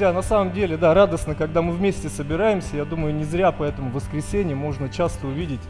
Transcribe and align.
Друзья, 0.00 0.14
на 0.14 0.22
самом 0.22 0.54
деле, 0.54 0.78
да, 0.78 0.94
радостно, 0.94 1.34
когда 1.34 1.60
мы 1.60 1.74
вместе 1.74 2.08
собираемся. 2.08 2.74
Я 2.74 2.86
думаю, 2.86 3.14
не 3.14 3.24
зря 3.24 3.52
поэтому 3.52 3.90
в 3.90 3.92
воскресенье 3.92 4.56
можно 4.56 4.88
часто 4.88 5.26
увидеть 5.26 5.60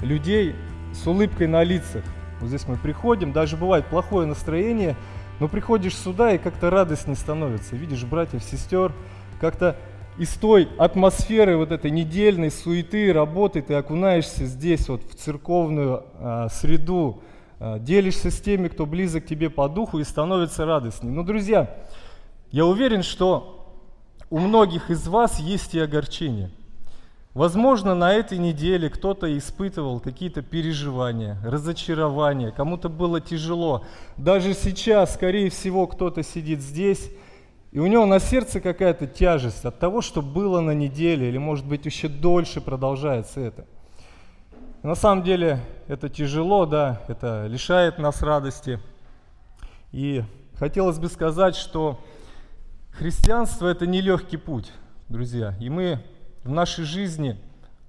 людей 0.00 0.54
с 0.94 1.04
улыбкой 1.08 1.48
на 1.48 1.64
лицах. 1.64 2.04
Вот 2.40 2.50
здесь 2.50 2.68
мы 2.68 2.76
приходим, 2.76 3.32
даже 3.32 3.56
бывает 3.56 3.84
плохое 3.86 4.28
настроение, 4.28 4.94
но 5.40 5.48
приходишь 5.48 5.96
сюда 5.96 6.34
и 6.34 6.38
как-то 6.38 6.70
радость 6.70 7.08
не 7.08 7.16
становится. 7.16 7.74
Видишь 7.74 8.04
братьев, 8.04 8.44
сестер, 8.44 8.92
как-то 9.40 9.74
из 10.18 10.34
той 10.34 10.68
атмосферы 10.78 11.56
вот 11.56 11.72
этой 11.72 11.90
недельной 11.90 12.52
суеты, 12.52 13.12
работы 13.12 13.60
ты 13.60 13.74
окунаешься 13.74 14.44
здесь 14.44 14.88
вот 14.88 15.02
в 15.02 15.16
церковную 15.16 16.04
а, 16.14 16.48
среду, 16.48 17.24
а, 17.58 17.80
делишься 17.80 18.30
с 18.30 18.40
теми, 18.40 18.68
кто 18.68 18.86
близок 18.86 19.26
тебе 19.26 19.50
по 19.50 19.68
духу 19.68 19.98
и 19.98 20.04
становится 20.04 20.64
радостней. 20.64 21.10
Но, 21.10 21.24
друзья, 21.24 21.74
я 22.52 22.66
уверен, 22.66 23.02
что 23.02 23.56
у 24.30 24.38
многих 24.38 24.90
из 24.90 25.06
вас 25.08 25.40
есть 25.40 25.74
и 25.74 25.80
огорчение. 25.80 26.50
Возможно, 27.34 27.94
на 27.94 28.12
этой 28.12 28.38
неделе 28.38 28.88
кто-то 28.88 29.36
испытывал 29.36 30.00
какие-то 30.00 30.42
переживания, 30.42 31.38
разочарования, 31.44 32.50
кому-то 32.50 32.88
было 32.88 33.20
тяжело. 33.20 33.84
Даже 34.16 34.54
сейчас, 34.54 35.14
скорее 35.14 35.50
всего, 35.50 35.86
кто-то 35.86 36.22
сидит 36.22 36.60
здесь, 36.60 37.10
и 37.70 37.78
у 37.78 37.86
него 37.86 38.04
на 38.04 38.18
сердце 38.18 38.60
какая-то 38.60 39.06
тяжесть 39.06 39.64
от 39.64 39.78
того, 39.78 40.00
что 40.00 40.22
было 40.22 40.60
на 40.60 40.72
неделе, 40.72 41.28
или, 41.28 41.38
может 41.38 41.66
быть, 41.66 41.86
еще 41.86 42.08
дольше 42.08 42.60
продолжается 42.60 43.40
это. 43.40 43.64
На 44.82 44.96
самом 44.96 45.22
деле 45.22 45.60
это 45.86 46.08
тяжело, 46.08 46.66
да, 46.66 47.02
это 47.06 47.46
лишает 47.46 47.98
нас 47.98 48.22
радости. 48.22 48.80
И 49.92 50.24
хотелось 50.54 50.98
бы 50.98 51.08
сказать, 51.08 51.54
что 51.54 52.00
Христианство– 52.92 53.66
это 53.68 53.86
нелегкий 53.86 54.36
путь, 54.36 54.72
друзья. 55.08 55.54
И 55.60 55.70
мы 55.70 56.04
в 56.44 56.50
нашей 56.50 56.84
жизни 56.84 57.38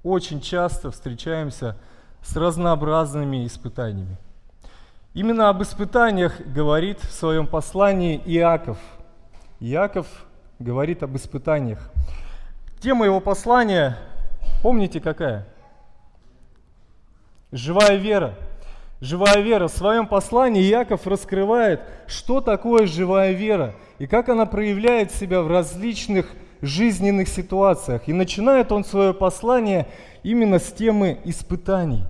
очень 0.04 0.42
часто 0.42 0.92
встречаемся 0.92 1.78
с 2.22 2.36
разнообразными 2.36 3.46
испытаниями. 3.46 4.18
Именно 5.14 5.50
об 5.50 5.62
испытаниях 5.62 6.40
говорит 6.40 7.00
в 7.00 7.12
своем 7.12 7.46
послании 7.46 8.22
Иаков. 8.26 8.78
Иаков 9.60 10.08
говорит 10.60 11.04
об 11.04 11.16
испытаниях. 11.18 11.92
Тема 12.80 13.06
его 13.06 13.20
послания, 13.20 13.98
помните 14.64 15.02
какая? 15.02 15.46
Живая 17.52 17.98
вера. 17.98 18.36
Живая 19.02 19.42
вера. 19.42 19.68
В 19.68 19.72
своем 19.72 20.08
послании 20.08 20.64
Иаков 20.70 21.06
раскрывает, 21.06 21.82
что 22.08 22.40
такое 22.40 22.88
живая 22.88 23.34
вера– 23.34 23.76
и 24.02 24.08
как 24.08 24.30
она 24.30 24.48
проявляет 24.48 25.12
себя 25.12 25.44
в 25.44 25.48
различных 25.48 26.32
жизненных 26.64 27.28
ситуациях. 27.28 28.08
И 28.08 28.14
начинает 28.14 28.72
он 28.72 28.84
свое 28.84 29.14
послание 29.14 29.88
именно 30.24 30.58
с 30.58 30.72
темы 30.72 31.20
испытаний. 31.24 32.06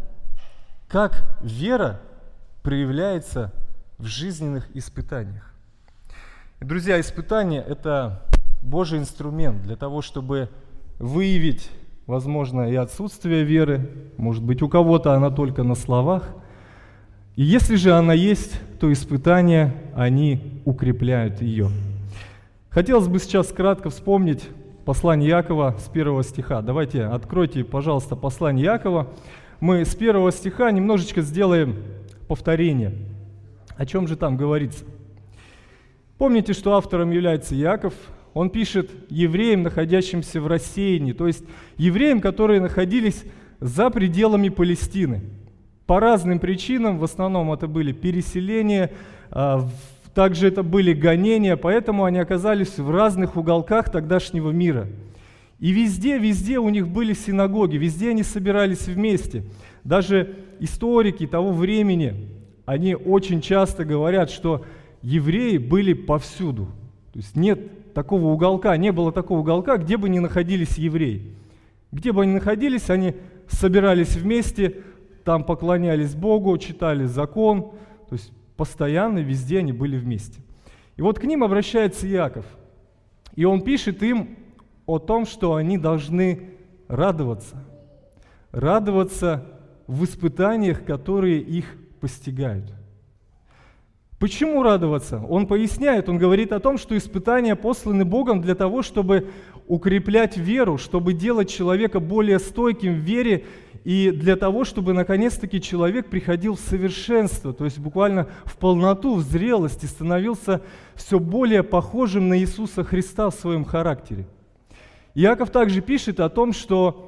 Как 0.88 1.38
вера 1.42 2.00
проявляется 2.64 3.52
в 3.98 4.06
жизненных 4.06 4.74
испытаниях. 4.74 5.54
Друзья, 6.62 6.98
испытания– 6.98 7.62
это 7.68 8.24
Божий 8.64 9.00
инструмент 9.00 9.62
для 9.64 9.76
того, 9.76 10.02
чтобы 10.02 10.48
выявить, 10.98 11.70
возможно, 12.08 12.72
и 12.72 12.76
отсутствие 12.76 13.44
веры. 13.44 14.14
Может 14.16 14.44
быть, 14.46 14.62
у 14.62 14.70
кого-то 14.70 15.14
она 15.14 15.30
только 15.30 15.64
на 15.64 15.76
словах. 15.76 16.30
И 17.42 17.44
если 17.44 17.74
же 17.74 17.94
она 17.94 18.14
есть, 18.14 18.62
то 18.80 18.94
испытания, 18.94 19.74
они 19.96 20.62
укрепляют 20.64 21.42
ее. 21.42 21.70
Хотелось 22.70 23.08
бы 23.08 23.18
сейчас 23.18 23.48
кратко 23.48 23.90
вспомнить 23.90 24.48
послание 24.86 25.30
Якова 25.30 25.76
с 25.80 25.90
первого 25.90 26.24
стиха. 26.24 26.62
Давайте 26.62 27.04
откройте, 27.04 27.64
пожалуйста, 27.64 28.16
послание 28.16 28.66
Якова. 28.66 29.08
Мы 29.60 29.86
с 29.86 29.96
первого 29.96 30.32
стиха 30.32 30.70
немножечко 30.70 31.24
сделаем 31.24 31.78
повторение. 32.28 32.94
О 33.76 33.88
чем 33.88 34.08
же 34.08 34.18
там 34.18 34.38
говорится? 34.38 34.86
Помните, 36.20 36.54
что 36.54 36.76
автором 36.76 37.10
является 37.10 37.56
Яков. 37.56 37.96
Он 38.36 38.52
пишет 38.52 38.92
евреям, 39.10 39.64
находящимся 39.64 40.40
в 40.42 40.46
рассеянии, 40.46 41.14
то 41.14 41.26
есть 41.26 41.44
евреям, 41.78 42.22
которые 42.22 42.62
находились 42.62 43.24
за 43.60 43.90
пределами 43.90 44.50
Палестины. 44.50 45.24
По 45.92 46.00
разным 46.00 46.40
причинам, 46.40 47.00
в 47.00 47.04
основном 47.04 47.52
это 47.52 47.68
были 47.68 47.92
переселения, 47.92 48.92
а, 49.30 49.68
также 50.14 50.48
это 50.48 50.64
были 50.64 50.94
гонения, 50.94 51.58
поэтому 51.58 52.06
они 52.06 52.18
оказались 52.18 52.78
в 52.78 52.90
разных 52.90 53.36
уголках 53.36 53.92
тогдашнего 53.92 54.52
мира. 54.52 54.88
И 55.60 55.74
везде, 55.74 56.18
везде 56.18 56.60
у 56.60 56.70
них 56.70 56.88
были 56.88 57.12
синагоги, 57.12 57.76
везде 57.76 58.12
они 58.12 58.24
собирались 58.24 58.88
вместе. 58.88 59.44
Даже 59.84 60.34
историки 60.62 61.28
того 61.28 61.52
времени, 61.52 62.30
они 62.66 62.96
очень 62.96 63.42
часто 63.42 63.84
говорят, 63.84 64.30
что 64.30 64.64
евреи 65.02 65.58
были 65.58 65.92
повсюду. 65.92 66.68
То 67.12 67.20
есть 67.20 67.36
нет 67.36 67.94
такого 67.94 68.28
уголка, 68.28 68.78
не 68.78 68.94
было 68.94 69.12
такого 69.12 69.40
уголка, 69.40 69.76
где 69.76 69.98
бы 69.98 70.08
ни 70.08 70.20
находились 70.20 70.78
евреи. 70.78 71.36
Где 71.92 72.14
бы 72.14 72.22
они 72.22 72.32
находились, 72.32 72.90
они 72.90 73.16
собирались 73.50 74.16
вместе, 74.16 74.84
там 75.24 75.44
поклонялись 75.44 76.16
Богу, 76.16 76.58
читали 76.58 77.06
закон. 77.06 77.72
То 78.10 78.16
есть 78.16 78.32
постоянно, 78.58 79.20
везде 79.20 79.60
они 79.60 79.72
были 79.72 79.98
вместе. 79.98 80.42
И 80.98 81.02
вот 81.02 81.20
к 81.20 81.24
ним 81.24 81.44
обращается 81.44 82.08
Иаков. 82.08 82.46
И 83.36 83.46
он 83.46 83.62
пишет 83.62 84.04
им 84.04 84.38
о 84.86 85.00
том, 85.00 85.26
что 85.26 85.56
они 85.56 85.78
должны 85.78 86.50
радоваться. 86.88 87.64
Радоваться 88.52 89.46
в 89.88 90.04
испытаниях, 90.04 90.84
которые 90.86 91.40
их 91.40 91.78
постигают. 92.00 92.74
Почему 94.20 94.62
радоваться? 94.62 95.20
Он 95.28 95.48
поясняет, 95.48 96.08
он 96.08 96.20
говорит 96.20 96.52
о 96.52 96.60
том, 96.60 96.78
что 96.78 96.96
испытания 96.96 97.56
посланы 97.56 98.06
Богом 98.06 98.42
для 98.42 98.54
того, 98.54 98.84
чтобы 98.84 99.30
укреплять 99.68 100.38
веру, 100.38 100.78
чтобы 100.78 101.14
делать 101.14 101.50
человека 101.50 102.00
более 102.00 102.38
стойким 102.38 102.94
в 102.94 102.98
вере 102.98 103.46
и 103.84 104.12
для 104.12 104.36
того, 104.36 104.64
чтобы 104.64 104.94
наконец-таки 104.94 105.60
человек 105.60 106.10
приходил 106.10 106.56
в 106.56 106.60
совершенство, 106.60 107.54
то 107.54 107.66
есть 107.66 107.80
буквально 107.80 108.28
в 108.46 108.58
полноту, 108.58 109.16
в 109.16 109.22
зрелости, 109.22 109.86
становился 109.86 110.62
все 110.96 111.20
более 111.20 111.64
похожим 111.64 112.30
на 112.30 112.38
Иисуса 112.38 112.84
Христа 112.84 113.30
в 113.30 113.36
своем 113.36 113.66
характере. 113.66 114.28
Иаков 115.16 115.50
также 115.50 115.82
пишет 115.82 116.20
о 116.20 116.30
том, 116.30 116.54
что 116.54 117.08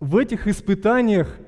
в 0.00 0.16
этих 0.16 0.46
испытаниях 0.48 1.38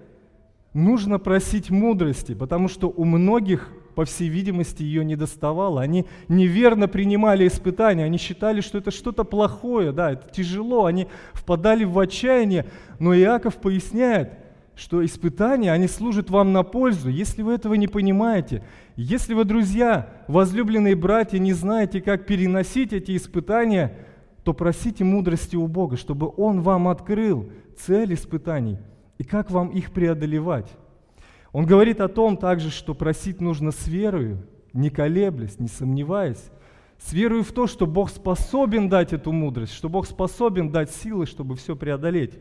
нужно 0.74 1.18
просить 1.18 1.70
мудрости, 1.70 2.34
потому 2.34 2.68
что 2.68 2.88
у 2.88 3.04
многих 3.04 3.72
по 3.98 4.04
всей 4.04 4.28
видимости, 4.28 4.84
ее 4.84 5.04
не 5.04 5.16
доставало. 5.16 5.82
Они 5.82 6.06
неверно 6.28 6.86
принимали 6.86 7.48
испытания, 7.48 8.04
они 8.04 8.16
считали, 8.16 8.60
что 8.60 8.78
это 8.78 8.92
что-то 8.92 9.24
плохое, 9.24 9.90
да, 9.90 10.12
это 10.12 10.30
тяжело, 10.30 10.84
они 10.84 11.08
впадали 11.32 11.82
в 11.82 11.98
отчаяние. 11.98 12.66
Но 13.00 13.12
Иаков 13.12 13.56
поясняет, 13.56 14.34
что 14.76 15.04
испытания, 15.04 15.72
они 15.72 15.88
служат 15.88 16.30
вам 16.30 16.52
на 16.52 16.62
пользу, 16.62 17.08
если 17.08 17.42
вы 17.42 17.54
этого 17.54 17.74
не 17.74 17.88
понимаете. 17.88 18.62
Если 18.94 19.34
вы, 19.34 19.44
друзья, 19.44 20.08
возлюбленные 20.28 20.94
братья, 20.94 21.40
не 21.40 21.52
знаете, 21.52 22.00
как 22.00 22.24
переносить 22.24 22.92
эти 22.92 23.16
испытания, 23.16 23.96
то 24.44 24.54
просите 24.54 25.02
мудрости 25.02 25.56
у 25.56 25.66
Бога, 25.66 25.96
чтобы 25.96 26.32
Он 26.36 26.60
вам 26.60 26.86
открыл 26.86 27.50
цель 27.76 28.14
испытаний 28.14 28.78
и 29.18 29.24
как 29.24 29.50
вам 29.50 29.70
их 29.70 29.90
преодолевать. 29.90 30.68
Он 31.52 31.64
говорит 31.66 32.00
о 32.00 32.08
том 32.08 32.36
также, 32.36 32.70
что 32.70 32.94
просить 32.94 33.40
нужно 33.40 33.70
с 33.70 33.86
верою, 33.86 34.46
не 34.72 34.90
колеблясь, 34.90 35.58
не 35.58 35.68
сомневаясь, 35.68 36.50
с 36.98 37.12
верой 37.12 37.42
в 37.42 37.52
то, 37.52 37.66
что 37.66 37.86
Бог 37.86 38.10
способен 38.10 38.88
дать 38.88 39.12
эту 39.12 39.32
мудрость, 39.32 39.72
что 39.72 39.88
Бог 39.88 40.06
способен 40.06 40.70
дать 40.70 40.90
силы, 40.90 41.26
чтобы 41.26 41.56
все 41.56 41.76
преодолеть. 41.76 42.34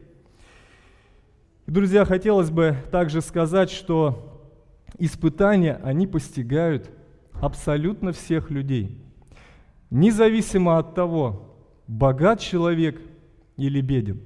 И, 1.67 1.71
друзья, 1.71 2.05
хотелось 2.05 2.49
бы 2.49 2.75
также 2.91 3.21
сказать, 3.21 3.69
что 3.69 4.41
испытания, 4.97 5.79
они 5.83 6.07
постигают 6.07 6.89
абсолютно 7.33 8.11
всех 8.11 8.49
людей, 8.49 8.97
независимо 9.89 10.79
от 10.79 10.95
того, 10.95 11.55
богат 11.87 12.39
человек 12.39 12.99
или 13.57 13.79
беден. 13.81 14.21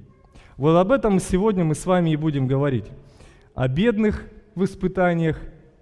Вот 0.57 0.75
об 0.77 0.91
этом 0.91 1.19
сегодня 1.19 1.63
мы 1.63 1.75
с 1.75 1.85
вами 1.85 2.11
и 2.11 2.15
будем 2.15 2.47
говорить. 2.47 2.85
О 3.53 3.67
бедных 3.67 4.27
в 4.55 4.63
испытаниях 4.63 5.37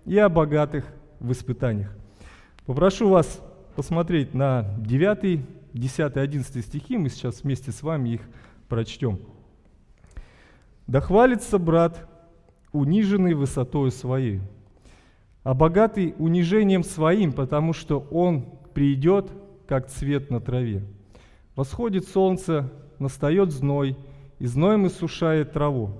и 0.06 0.18
о 0.18 0.30
богатых 0.30 0.86
в 1.20 1.32
испытаниях. 1.32 1.96
Попрошу 2.66 3.10
вас 3.10 3.42
посмотреть 3.76 4.34
на 4.34 4.76
9, 4.78 5.42
10, 5.74 6.18
11 6.18 6.66
стихи, 6.66 6.98
мы 6.98 7.10
сейчас 7.10 7.44
вместе 7.44 7.72
с 7.72 7.82
вами 7.82 8.10
их 8.10 8.22
прочтем. 8.68 9.20
«Да 10.88 11.02
хвалится 11.02 11.60
брат, 11.60 12.08
униженный 12.72 13.34
высотою 13.34 13.92
своей, 13.92 14.42
а 15.44 15.54
богатый 15.54 16.16
унижением 16.18 16.84
своим, 16.84 17.32
потому 17.34 17.74
что 17.74 18.00
он 18.12 18.46
придет, 18.74 19.32
как 19.68 19.88
цвет 19.88 20.30
на 20.30 20.40
траве. 20.40 20.84
Восходит 21.56 22.08
солнце, 22.08 22.72
настает 23.00 23.52
зной, 23.52 23.98
и 24.40 24.46
зноем 24.46 24.88
иссушает 24.88 25.54
траву. 25.54 25.92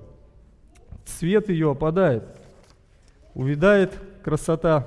Цвет 1.04 1.48
ее 1.48 1.72
опадает, 1.72 2.39
увядает 3.34 3.98
красота, 4.22 4.86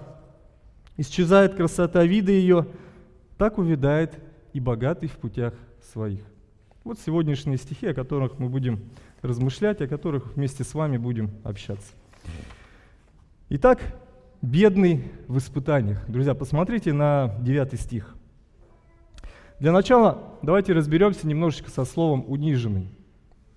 исчезает 0.98 1.56
красота 1.56 2.04
вида 2.04 2.32
ее, 2.32 2.68
так 3.38 3.58
увядает 3.58 4.20
и 4.54 4.60
богатый 4.60 5.08
в 5.08 5.18
путях 5.18 5.54
своих. 5.92 6.22
Вот 6.84 7.00
сегодняшние 7.00 7.58
стихи, 7.58 7.88
о 7.88 7.94
которых 7.94 8.40
мы 8.40 8.50
будем 8.50 8.82
размышлять, 9.22 9.82
о 9.82 9.88
которых 9.88 10.36
вместе 10.36 10.64
с 10.64 10.74
вами 10.74 10.98
будем 10.98 11.32
общаться. 11.44 11.94
Итак, 13.50 13.80
бедный 14.42 15.12
в 15.28 15.38
испытаниях. 15.38 16.06
Друзья, 16.10 16.34
посмотрите 16.36 16.92
на 16.92 17.36
9 17.40 17.80
стих. 17.80 18.16
Для 19.60 19.72
начала 19.72 20.34
давайте 20.42 20.74
разберемся 20.74 21.26
немножечко 21.26 21.70
со 21.70 21.86
словом 21.86 22.26
«униженный». 22.28 22.90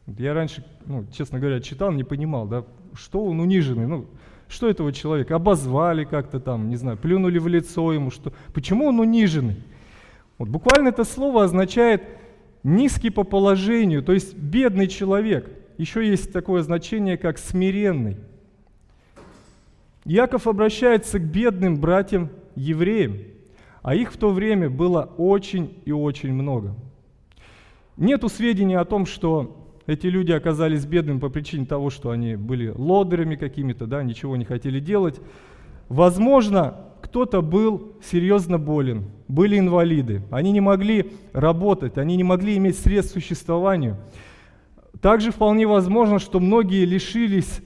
Я 0.06 0.34
раньше, 0.34 0.64
ну, 0.84 1.04
честно 1.12 1.40
говоря, 1.40 1.60
читал, 1.60 1.90
не 1.90 2.04
понимал, 2.04 2.46
да, 2.46 2.64
что 2.94 3.24
он 3.24 3.40
униженный, 3.40 3.88
ну, 3.88 4.06
что 4.48 4.68
этого 4.68 4.92
человека? 4.92 5.34
Обозвали 5.34 6.04
как-то 6.04 6.40
там, 6.40 6.68
не 6.68 6.76
знаю, 6.76 6.96
плюнули 6.96 7.38
в 7.38 7.48
лицо 7.48 7.92
ему, 7.92 8.10
что, 8.10 8.32
почему 8.54 8.86
он 8.86 9.00
униженный? 9.00 9.56
Вот 10.38 10.48
буквально 10.48 10.88
это 10.88 11.04
слово 11.04 11.44
означает 11.44 12.02
низкий 12.62 13.10
по 13.10 13.24
положению, 13.24 14.02
то 14.02 14.12
есть 14.12 14.34
бедный 14.34 14.88
человек. 14.88 15.50
Еще 15.78 16.06
есть 16.06 16.32
такое 16.32 16.62
значение, 16.62 17.16
как 17.16 17.38
смиренный. 17.38 18.16
Яков 20.04 20.46
обращается 20.46 21.18
к 21.18 21.22
бедным 21.22 21.80
братьям 21.80 22.30
евреям, 22.54 23.18
а 23.82 23.94
их 23.94 24.12
в 24.12 24.16
то 24.16 24.30
время 24.30 24.70
было 24.70 25.10
очень 25.16 25.76
и 25.84 25.92
очень 25.92 26.32
много. 26.32 26.74
Нету 27.96 28.28
сведений 28.28 28.76
о 28.76 28.84
том, 28.84 29.06
что 29.06 29.65
эти 29.86 30.08
люди 30.08 30.32
оказались 30.32 30.84
бедными 30.84 31.18
по 31.18 31.28
причине 31.28 31.64
того, 31.64 31.90
что 31.90 32.10
они 32.10 32.36
были 32.36 32.72
лодерами 32.74 33.36
какими-то, 33.36 33.86
да, 33.86 34.02
ничего 34.02 34.36
не 34.36 34.44
хотели 34.44 34.80
делать. 34.80 35.20
Возможно, 35.88 36.76
кто-то 37.02 37.40
был 37.40 37.92
серьезно 38.02 38.58
болен, 38.58 39.04
были 39.28 39.58
инвалиды, 39.58 40.22
они 40.30 40.50
не 40.50 40.60
могли 40.60 41.12
работать, 41.32 41.98
они 41.98 42.16
не 42.16 42.24
могли 42.24 42.56
иметь 42.56 42.78
средств 42.78 43.12
к 43.12 43.14
существованию. 43.14 43.96
Также 45.00 45.30
вполне 45.30 45.66
возможно, 45.66 46.18
что 46.18 46.40
многие 46.40 46.84
лишились 46.84 47.60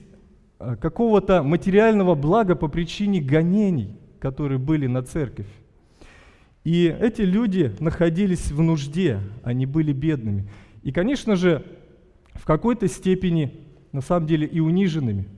э, 0.59 0.75
какого-то 0.75 1.41
материального 1.41 2.13
блага 2.13 2.55
по 2.55 2.67
причине 2.67 3.19
гонений, 3.19 3.97
которые 4.19 4.59
были 4.59 4.85
на 4.85 5.01
церковь. 5.01 5.47
И 6.63 6.95
эти 6.99 7.21
люди 7.21 7.73
находились 7.79 8.51
в 8.51 8.61
нужде, 8.61 9.19
они 9.43 9.65
были 9.65 9.91
бедными. 9.91 10.47
И, 10.83 10.91
конечно 10.91 11.35
же, 11.35 11.65
какой-то 12.51 12.89
степени, 12.89 13.53
на 13.93 14.01
самом 14.01 14.27
деле, 14.27 14.45
и 14.45 14.59
униженными. 14.59 15.29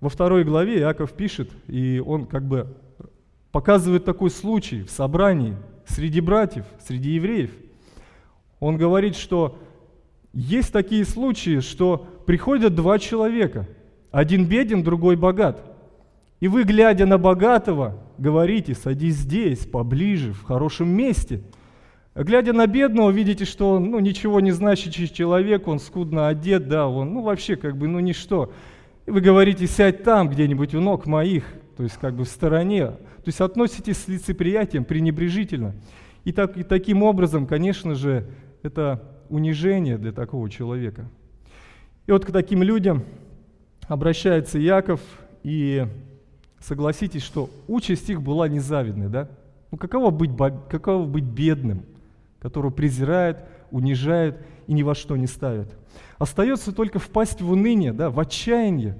Во 0.00 0.08
второй 0.08 0.42
главе 0.42 0.80
Иаков 0.80 1.12
пишет, 1.12 1.50
и 1.68 2.02
он 2.04 2.26
как 2.26 2.46
бы 2.48 2.76
показывает 3.52 4.04
такой 4.04 4.30
случай 4.30 4.82
в 4.82 4.90
собрании 4.90 5.56
среди 5.86 6.20
братьев, 6.20 6.64
среди 6.84 7.10
евреев. 7.10 7.52
Он 8.58 8.76
говорит, 8.76 9.14
что 9.14 9.56
есть 10.32 10.72
такие 10.72 11.04
случаи, 11.04 11.60
что 11.60 12.04
приходят 12.26 12.74
два 12.74 12.98
человека, 12.98 13.68
один 14.10 14.46
беден, 14.46 14.82
другой 14.82 15.14
богат. 15.14 15.62
И 16.40 16.48
вы, 16.48 16.64
глядя 16.64 17.06
на 17.06 17.16
богатого, 17.16 18.02
говорите, 18.18 18.74
садись 18.74 19.18
здесь, 19.18 19.60
поближе, 19.66 20.32
в 20.32 20.42
хорошем 20.42 20.88
месте. 20.88 21.42
Глядя 22.14 22.52
на 22.52 22.68
бедного, 22.68 23.10
видите, 23.10 23.44
что 23.44 23.72
он 23.72 23.90
ну, 23.90 23.98
ничего 23.98 24.38
не 24.38 24.52
значащий 24.52 25.08
человек, 25.08 25.66
он 25.66 25.80
скудно 25.80 26.28
одет, 26.28 26.68
да, 26.68 26.86
он 26.86 27.12
ну, 27.12 27.22
вообще 27.22 27.56
как 27.56 27.76
бы 27.76 27.88
ну 27.88 27.98
ничто. 27.98 28.52
И 29.06 29.10
вы 29.10 29.20
говорите, 29.20 29.66
сядь 29.66 30.04
там 30.04 30.28
где-нибудь 30.28 30.74
у 30.74 30.80
ног 30.80 31.06
моих, 31.06 31.44
то 31.76 31.82
есть 31.82 31.96
как 31.96 32.14
бы 32.14 32.24
в 32.24 32.28
стороне. 32.28 32.86
То 32.86 33.26
есть 33.26 33.40
относитесь 33.40 33.98
с 33.98 34.08
лицеприятием, 34.08 34.84
пренебрежительно. 34.84 35.74
И, 36.22 36.32
так, 36.32 36.56
и 36.56 36.62
таким 36.62 37.02
образом, 37.02 37.46
конечно 37.46 37.96
же, 37.96 38.26
это 38.62 39.02
унижение 39.28 39.98
для 39.98 40.12
такого 40.12 40.48
человека. 40.48 41.10
И 42.06 42.12
вот 42.12 42.24
к 42.24 42.30
таким 42.30 42.62
людям 42.62 43.02
обращается 43.88 44.58
Яков, 44.58 45.00
и 45.42 45.86
согласитесь, 46.60 47.22
что 47.22 47.50
участь 47.68 48.08
их 48.08 48.22
была 48.22 48.48
незавидной, 48.48 49.08
да? 49.08 49.28
Ну 49.70 49.78
каково 49.78 50.10
быть, 50.10 50.30
каково 50.70 51.04
быть 51.06 51.24
бедным, 51.24 51.82
которого 52.44 52.70
презирают, 52.70 53.38
унижают 53.70 54.36
и 54.66 54.74
ни 54.74 54.82
во 54.82 54.94
что 54.94 55.16
не 55.16 55.26
ставят? 55.26 55.74
Остается 56.18 56.72
только 56.72 56.98
впасть 56.98 57.40
в 57.40 57.50
уныние, 57.50 57.94
да, 57.94 58.10
в 58.10 58.20
отчаяние. 58.20 58.98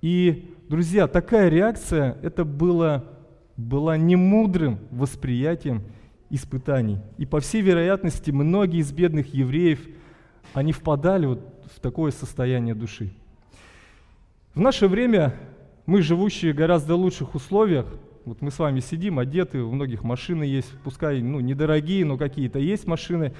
И, 0.00 0.54
друзья, 0.66 1.06
такая 1.08 1.50
реакция, 1.50 2.16
это 2.22 2.46
было 2.46 3.04
была 3.58 3.98
немудрым 3.98 4.78
восприятием 4.90 5.82
испытаний. 6.30 7.00
И 7.18 7.26
по 7.26 7.40
всей 7.40 7.60
вероятности 7.60 8.30
многие 8.30 8.78
из 8.78 8.92
бедных 8.92 9.34
евреев, 9.34 9.80
они 10.54 10.72
впадали 10.72 11.26
вот 11.26 11.40
в 11.74 11.80
такое 11.80 12.12
состояние 12.12 12.74
души. 12.74 13.12
В 14.54 14.60
наше 14.60 14.88
время 14.88 15.34
мы, 15.84 16.00
живущие 16.00 16.54
в 16.54 16.56
гораздо 16.56 16.94
лучших 16.94 17.34
условиях, 17.34 17.86
вот 18.28 18.42
мы 18.42 18.50
с 18.50 18.58
вами 18.58 18.80
сидим, 18.80 19.18
одеты, 19.18 19.60
у 19.60 19.72
многих 19.72 20.04
машины 20.04 20.44
есть, 20.44 20.70
пускай 20.84 21.20
ну, 21.20 21.40
недорогие, 21.40 22.04
но 22.04 22.16
какие-то 22.16 22.58
есть 22.58 22.86
машины. 22.86 23.34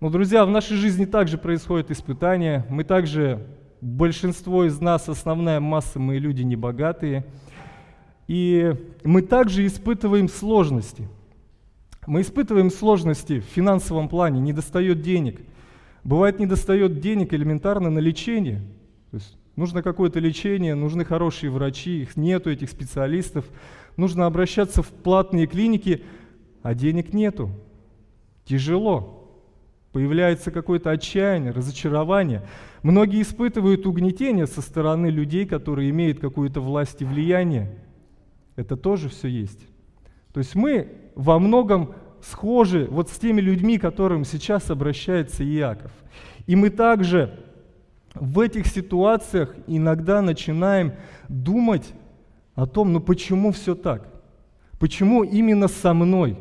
Но, 0.00 0.10
друзья, 0.10 0.44
в 0.44 0.50
нашей 0.50 0.76
жизни 0.76 1.04
также 1.04 1.38
происходят 1.38 1.90
испытания. 1.90 2.66
Мы 2.68 2.84
также, 2.84 3.46
большинство 3.80 4.64
из 4.64 4.80
нас, 4.80 5.08
основная 5.08 5.60
масса, 5.60 5.98
мы 5.98 6.18
люди 6.18 6.42
небогатые– 6.42 7.24
и 8.30 8.76
мы 9.02 9.22
также 9.22 9.66
испытываем 9.66 10.28
сложности. 10.28 11.08
Мы 12.06 12.20
испытываем 12.20 12.70
сложности 12.70 13.40
в 13.40 13.44
финансовом 13.44 14.08
плане, 14.08 14.38
не 14.38 14.52
достает 14.52 15.02
денег. 15.02 15.40
Бывает, 16.04 16.38
не 16.38 16.46
достает 16.46 17.00
денег 17.00 17.34
элементарно 17.34 17.90
на 17.90 17.98
лечение. 17.98 18.60
То 19.10 19.16
есть 19.16 19.36
нужно 19.56 19.82
какое-то 19.82 20.20
лечение, 20.20 20.76
нужны 20.76 21.04
хорошие 21.04 21.50
врачи, 21.50 22.02
их 22.02 22.16
нету, 22.16 22.52
этих 22.52 22.70
специалистов. 22.70 23.46
Нужно 23.96 24.26
обращаться 24.26 24.82
в 24.82 24.88
платные 24.88 25.46
клиники, 25.46 26.04
а 26.62 26.74
денег 26.74 27.12
нету. 27.12 27.50
Тяжело. 28.44 29.16
Появляется 29.92 30.50
какое-то 30.50 30.90
отчаяние, 30.90 31.50
разочарование. 31.50 32.42
Многие 32.82 33.22
испытывают 33.22 33.86
угнетение 33.86 34.46
со 34.46 34.62
стороны 34.62 35.08
людей, 35.08 35.46
которые 35.46 35.90
имеют 35.90 36.20
какую-то 36.20 36.60
власть 36.60 37.02
и 37.02 37.04
влияние 37.04 37.76
это 38.60 38.76
тоже 38.76 39.08
все 39.08 39.28
есть. 39.28 39.66
То 40.32 40.38
есть 40.38 40.54
мы 40.54 40.88
во 41.14 41.38
многом 41.38 41.94
схожи 42.22 42.86
вот 42.90 43.08
с 43.08 43.18
теми 43.18 43.40
людьми, 43.40 43.78
которым 43.78 44.24
сейчас 44.24 44.70
обращается 44.70 45.44
Иаков. 45.44 45.92
И 46.46 46.56
мы 46.56 46.70
также 46.70 47.40
в 48.14 48.38
этих 48.38 48.66
ситуациях 48.66 49.54
иногда 49.66 50.20
начинаем 50.20 50.92
думать 51.28 51.92
о 52.54 52.66
том, 52.66 52.92
ну 52.92 53.00
почему 53.00 53.52
все 53.52 53.74
так? 53.74 54.08
Почему 54.78 55.24
именно 55.24 55.68
со 55.68 55.94
мной? 55.94 56.38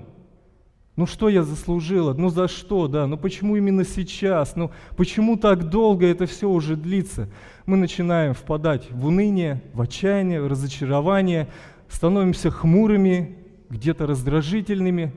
Ну 0.96 1.06
что 1.06 1.30
я 1.30 1.44
заслужила? 1.44 2.14
Ну 2.14 2.30
за 2.30 2.48
что, 2.48 2.88
да? 2.88 3.08
Ну 3.08 3.18
почему 3.18 3.56
именно 3.56 3.86
сейчас? 3.86 4.56
Ну 4.56 4.72
почему 4.98 5.38
так 5.38 5.70
долго 5.70 6.06
это 6.06 6.26
все 6.26 6.50
уже 6.50 6.76
длится? 6.76 7.30
Мы 7.66 7.78
начинаем 7.78 8.34
впадать 8.34 8.92
в 8.92 9.06
уныние, 9.06 9.62
в 9.74 9.82
отчаяние, 9.82 10.42
в 10.42 10.48
разочарование, 10.48 11.48
становимся 11.88 12.52
хмурыми, 12.52 13.38
где-то 13.70 14.08
раздражительными. 14.08 15.14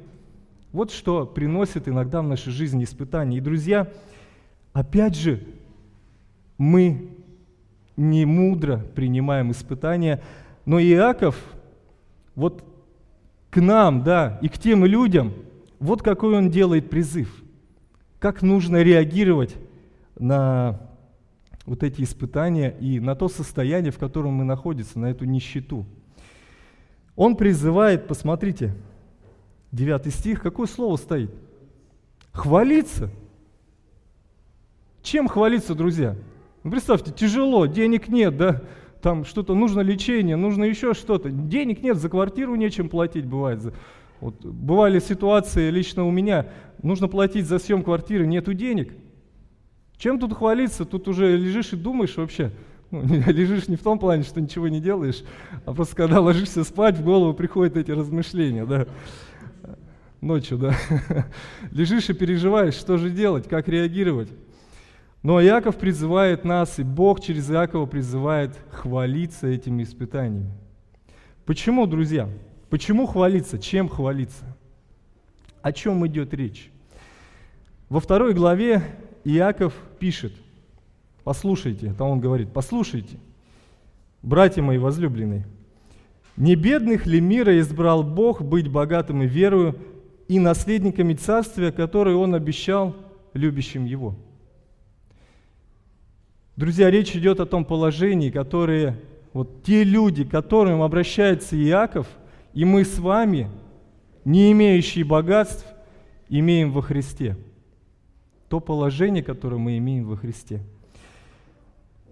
Вот 0.72 0.92
что 0.92 1.26
приносит 1.26 1.88
иногда 1.88 2.22
в 2.22 2.28
нашей 2.28 2.52
жизни 2.52 2.84
испытания. 2.84 3.38
И, 3.38 3.40
друзья, 3.40 3.88
опять 4.72 5.16
же, 5.16 5.44
мы 6.58 7.08
не 7.96 8.25
мудро 8.25 8.78
принимаем 8.94 9.50
испытания, 9.50 10.22
но 10.64 10.81
Иаков 10.81 11.37
вот 12.35 12.64
к 13.50 13.61
нам, 13.61 14.02
да, 14.02 14.38
и 14.42 14.49
к 14.49 14.59
тем 14.59 14.85
людям, 14.85 15.35
вот 15.78 16.02
какой 16.02 16.37
он 16.37 16.50
делает 16.50 16.88
призыв. 16.88 17.42
Как 18.19 18.42
нужно 18.42 18.83
реагировать 18.83 19.57
на 20.19 20.81
вот 21.66 21.83
эти 21.83 22.02
испытания 22.02 22.71
и 22.81 23.00
на 23.00 23.14
то 23.14 23.28
состояние, 23.28 23.92
в 23.92 23.99
котором 23.99 24.35
мы 24.35 24.45
находимся, 24.45 24.99
на 24.99 25.07
эту 25.07 25.25
нищету. 25.25 25.85
Он 27.14 27.37
призывает, 27.37 28.07
посмотрите, 28.07 28.75
9 29.73 30.14
стих, 30.14 30.42
какое 30.42 30.66
слово 30.66 30.97
стоит? 30.97 31.31
Хвалиться. 32.33 33.11
Чем 35.02 35.28
хвалиться, 35.28 35.75
друзья? 35.75 36.16
Ну, 36.62 36.71
представьте, 36.71 37.12
тяжело, 37.12 37.66
денег 37.66 38.09
нет, 38.09 38.37
да, 38.37 38.62
там 39.02 39.25
что-то, 39.25 39.54
нужно 39.54 39.80
лечение, 39.80 40.37
нужно 40.37 40.64
еще 40.64 40.94
что-то. 40.94 41.30
Денег 41.30 41.82
нет, 41.82 41.97
за 41.99 42.09
квартиру 42.09 42.54
нечем 42.54 42.88
платить 42.88 43.26
бывает. 43.26 43.75
Вот 44.21 44.44
бывали 44.44 45.00
ситуации 45.00 45.71
лично 45.71 46.04
у 46.04 46.11
меня, 46.12 46.47
нужно 46.82 47.09
платить 47.09 47.47
за 47.47 47.59
съем 47.59 47.82
квартиры, 47.82 48.26
нету 48.26 48.54
денег. 48.54 48.94
Чем 49.99 50.18
тут 50.18 50.32
хвалиться? 50.32 50.85
Тут 50.85 51.09
уже 51.09 51.37
лежишь 51.37 51.73
и 51.73 51.76
думаешь 51.76 52.16
вообще. 52.16 52.52
Ну, 52.92 53.02
лежишь 53.26 53.68
не 53.68 53.76
в 53.76 53.82
том 53.82 53.99
плане, 53.99 54.23
что 54.23 54.40
ничего 54.40 54.68
не 54.68 54.80
делаешь, 54.80 55.25
а 55.64 55.73
просто 55.73 55.97
когда 55.97 56.21
ложишься 56.21 56.62
спать, 56.62 56.97
в 56.97 57.04
голову 57.04 57.35
приходят 57.35 57.76
эти 57.76 57.90
размышления, 57.90 58.64
да. 58.64 58.87
Ночью, 60.21 60.59
да. 60.59 60.76
Лежишь 61.73 62.09
и 62.11 62.12
переживаешь, 62.12 62.75
что 62.75 62.97
же 62.97 63.11
делать, 63.11 63.49
как 63.49 63.66
реагировать. 63.66 64.28
Но 65.23 65.41
Иаков 65.41 65.76
призывает 65.76 66.45
нас, 66.45 66.79
и 66.79 66.83
Бог 66.83 67.21
через 67.21 67.50
Иакова 67.50 67.87
призывает 67.87 68.59
хвалиться 68.71 69.47
этими 69.47 69.85
испытаниями. 69.85 70.50
Почему, 71.45 71.87
друзья? 71.87 72.29
Почему 72.71 73.07
хвалиться? 73.07 73.59
Чем 73.59 73.88
хвалиться? 73.88 74.45
О 75.61 75.73
чем 75.73 76.05
идет 76.07 76.35
речь? 76.35 76.71
Во 77.88 78.00
второй 78.00 78.35
главе 78.35 78.83
Иаков 79.25 79.75
пишет, 80.00 80.33
послушайте, 81.23 81.88
это 81.88 82.05
он 82.05 82.19
говорит, 82.19 82.49
послушайте, 82.52 83.19
братья 84.23 84.62
мои 84.62 84.79
возлюбленные, 84.79 85.47
не 86.37 86.57
бедных 86.57 87.07
ли 87.07 87.21
мира 87.21 87.61
избрал 87.61 88.02
Бог 88.02 88.43
быть 88.43 88.69
богатым 88.69 89.23
и 89.23 89.26
верою 89.26 89.79
и 90.26 90.41
наследниками 90.41 91.14
царствия, 91.14 91.71
которое 91.71 92.17
Он 92.17 92.35
обещал 92.35 92.97
любящим 93.35 93.85
Его? 93.85 94.17
Друзья, 96.54 96.90
речь 96.90 97.16
идет 97.16 97.40
о 97.40 97.47
том 97.47 97.64
положении, 97.64 98.28
которое 98.28 98.99
вот 99.32 99.62
те 99.62 99.85
люди, 99.85 100.23
к 100.25 100.30
которым 100.30 100.82
обращается 100.82 101.56
Иаков, 101.56 102.06
и 102.52 102.66
мы 102.66 102.85
с 102.85 102.99
вами, 102.99 103.49
не 104.26 104.52
имеющие 104.52 105.02
богатств, 105.02 105.64
имеем 106.28 106.71
во 106.71 106.82
Христе. 106.82 107.38
То 108.50 108.61
положение, 108.61 109.23
которое 109.23 109.56
мы 109.56 109.78
имеем 109.78 110.04
во 110.04 110.18
Христе. 110.18 110.61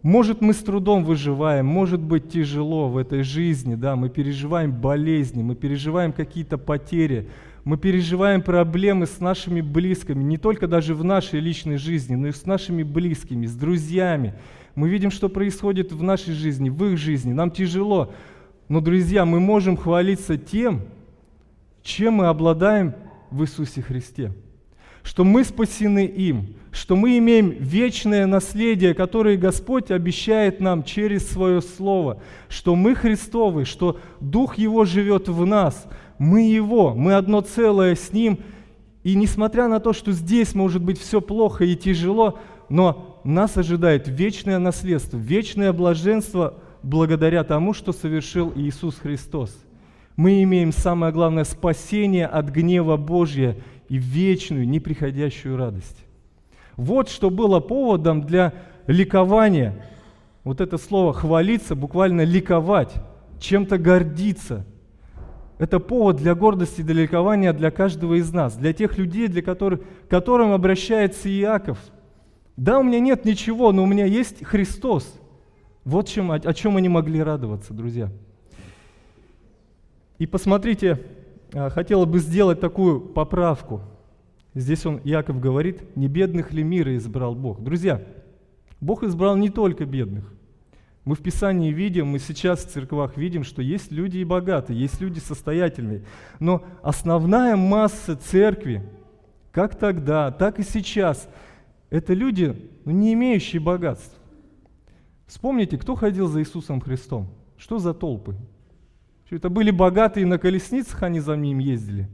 Может, 0.03 0.41
мы 0.41 0.55
с 0.55 0.59
трудом 0.61 1.05
выживаем, 1.05 1.67
может 1.67 2.01
быть 2.01 2.33
тяжело 2.33 2.89
в 2.89 2.97
этой 2.97 3.23
жизни, 3.23 3.75
да, 3.75 3.95
мы 3.95 4.09
переживаем 4.09 4.73
болезни, 4.73 5.43
мы 5.43 5.55
переживаем 5.55 6.15
какие-то 6.15 6.57
потери, 6.57 7.29
мы 7.65 7.77
переживаем 7.77 8.43
проблемы 8.43 9.07
с 9.07 9.21
нашими 9.21 9.61
близкими, 9.61 10.23
не 10.23 10.39
только 10.39 10.67
даже 10.67 10.95
в 10.95 11.05
нашей 11.05 11.41
личной 11.41 11.77
жизни, 11.77 12.15
но 12.15 12.29
и 12.29 12.33
с 12.33 12.47
нашими 12.47 12.83
близкими, 12.83 13.47
с 13.47 13.55
друзьями. 13.55 14.35
Мы 14.75 14.89
видим, 14.89 15.11
что 15.11 15.29
происходит 15.29 15.93
в 15.93 16.03
нашей 16.03 16.33
жизни, 16.33 16.71
в 16.71 16.83
их 16.85 16.97
жизни. 16.97 17.33
Нам 17.33 17.51
тяжело. 17.51 18.13
Но, 18.69 18.81
друзья, 18.81 19.27
мы 19.27 19.41
можем 19.41 19.77
хвалиться 19.77 20.39
тем, 20.39 20.83
чем 21.83 22.15
мы 22.15 22.27
обладаем 22.27 22.95
в 23.31 23.43
Иисусе 23.43 23.83
Христе. 23.83 24.33
Что 25.03 25.25
мы 25.25 25.45
спасены 25.45 26.07
им, 26.07 26.55
что 26.71 26.95
мы 26.95 27.19
имеем 27.19 27.51
вечное 27.51 28.27
наследие, 28.27 28.95
которое 28.95 29.37
Господь 29.37 29.91
обещает 29.91 30.61
нам 30.61 30.85
через 30.85 31.29
Свое 31.29 31.63
Слово, 31.63 32.23
что 32.49 32.77
мы 32.77 32.95
Христовы, 32.95 33.65
что 33.65 33.99
Дух 34.21 34.57
Его 34.57 34.87
живет 34.87 35.29
в 35.29 35.45
нас– 35.45 35.87
мы 36.21 36.43
Его, 36.43 36.95
мы 36.95 37.15
одно 37.15 37.41
целое 37.41 37.95
с 37.95 38.13
Ним. 38.13 38.41
И 39.03 39.15
несмотря 39.15 39.69
на 39.69 39.81
то, 39.81 39.95
что 39.95 40.13
здесь 40.13 40.55
может 40.55 40.83
быть 40.83 41.01
все 41.01 41.23
плохо 41.23 41.65
и 41.65 41.75
тяжело, 41.75 42.39
но 42.69 43.19
нас 43.25 43.57
ожидает 43.57 44.07
вечное 44.07 44.59
наследство, 44.59 45.17
вечное 45.17 45.73
блаженство 45.73 46.59
благодаря 46.83 47.43
тому, 47.43 47.73
что 47.73 47.95
совершил 47.95 48.53
Иисус 48.55 48.97
Христос. 48.97 49.57
Мы 50.15 50.43
имеем 50.43 50.73
самое 50.73 51.11
главное 51.11 51.45
спасение 51.45 52.27
от 52.27 52.51
гнева 52.51 52.99
Божия 52.99 53.57
и 53.89 53.97
вечную, 53.97 54.69
неприходящую 54.69 55.57
радость. 55.57 56.05
Вот 56.77 57.09
что 57.09 57.31
было 57.31 57.61
поводом 57.61 58.21
для 58.27 58.53
ликования. 58.87 59.87
Вот 60.45 60.61
это 60.61 60.77
слово 60.77 61.15
«хвалиться» 61.15 61.75
буквально 61.75 62.25
ликовать, 62.25 62.93
чем-то 63.39 63.79
гордиться– 63.79 64.67
это 65.61 65.79
повод 65.79 66.17
для 66.17 66.35
гордости 66.35 66.81
и 66.81 66.83
для 66.83 67.03
ликования 67.03 67.53
для 67.53 67.71
каждого 67.71 68.15
из 68.15 68.33
нас, 68.33 68.57
для 68.57 68.73
тех 68.73 68.97
людей, 68.97 69.29
для 69.29 69.43
которых, 69.43 69.81
к 69.81 70.09
которым 70.09 70.53
обращается 70.53 71.29
Иаков. 71.29 71.79
Да, 72.57 72.79
у 72.79 72.83
меня 72.83 72.99
нет 72.99 73.27
ничего, 73.27 73.71
но 73.71 73.83
у 73.83 73.87
меня 73.87 74.07
есть 74.07 74.43
Христос. 74.43 75.21
Вот 75.85 76.09
чем, 76.09 76.33
о, 76.33 76.37
о 76.37 76.55
чем 76.55 76.79
они 76.79 76.89
могли 76.89 77.23
радоваться, 77.23 77.75
друзья. 77.75 78.11
И 80.19 80.27
посмотрите, 80.27 80.99
а, 81.53 81.69
хотела 81.69 82.07
бы 82.07 82.21
сделать 82.21 82.59
такую 82.59 82.99
поправку. 82.99 83.83
Здесь 84.55 84.87
он, 84.87 84.99
Иаков 85.05 85.41
говорит, 85.41 85.95
не 85.95 86.09
бедных 86.09 86.53
ли 86.53 86.63
мира 86.63 86.97
избрал 86.97 87.35
Бог. 87.35 87.63
Друзья, 87.63 88.03
Бог 88.81 89.03
избрал 89.03 89.37
не 89.37 89.51
только 89.51 89.85
бедных. 89.85 90.33
Мы 91.11 91.17
в 91.17 91.23
Писании 91.23 91.73
видим, 91.73 92.07
мы 92.07 92.21
сейчас 92.21 92.65
в 92.65 92.71
церквах 92.71 93.17
видим, 93.17 93.43
что 93.43 93.63
есть 93.63 93.91
люди 93.91 94.19
и 94.19 94.25
богатые, 94.25 94.79
есть 94.79 95.01
люди 95.01 95.19
состоятельные. 95.19 96.05
Но 96.39 96.65
основная 96.85 97.57
масса 97.57 98.15
церкви, 98.15 98.89
как 99.51 99.77
тогда, 99.77 100.31
так 100.31 100.61
и 100.61 100.63
сейчас, 100.63 101.29
это 101.91 102.15
люди, 102.15 102.71
ну, 102.85 102.93
не 102.93 103.15
имеющие 103.15 103.61
богатств. 103.61 104.17
Вспомните, 105.27 105.79
кто 105.79 105.97
ходил 105.97 106.29
за 106.29 106.43
Иисусом 106.43 106.81
Христом? 106.81 107.35
Что 107.57 107.81
за 107.81 107.93
толпы? 107.93 108.37
Что 109.27 109.35
это 109.35 109.51
были 109.51 109.73
богатые 109.73 110.27
на 110.27 110.39
колесницах, 110.39 111.03
они 111.03 111.19
за 111.19 111.35
ним 111.35 111.59
ездили? 111.59 112.09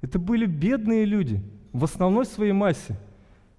Это 0.00 0.20
были 0.20 0.46
бедные 0.46 1.06
люди, 1.06 1.42
в 1.72 1.82
основной 1.82 2.26
своей 2.26 2.52
массе. 2.52 2.96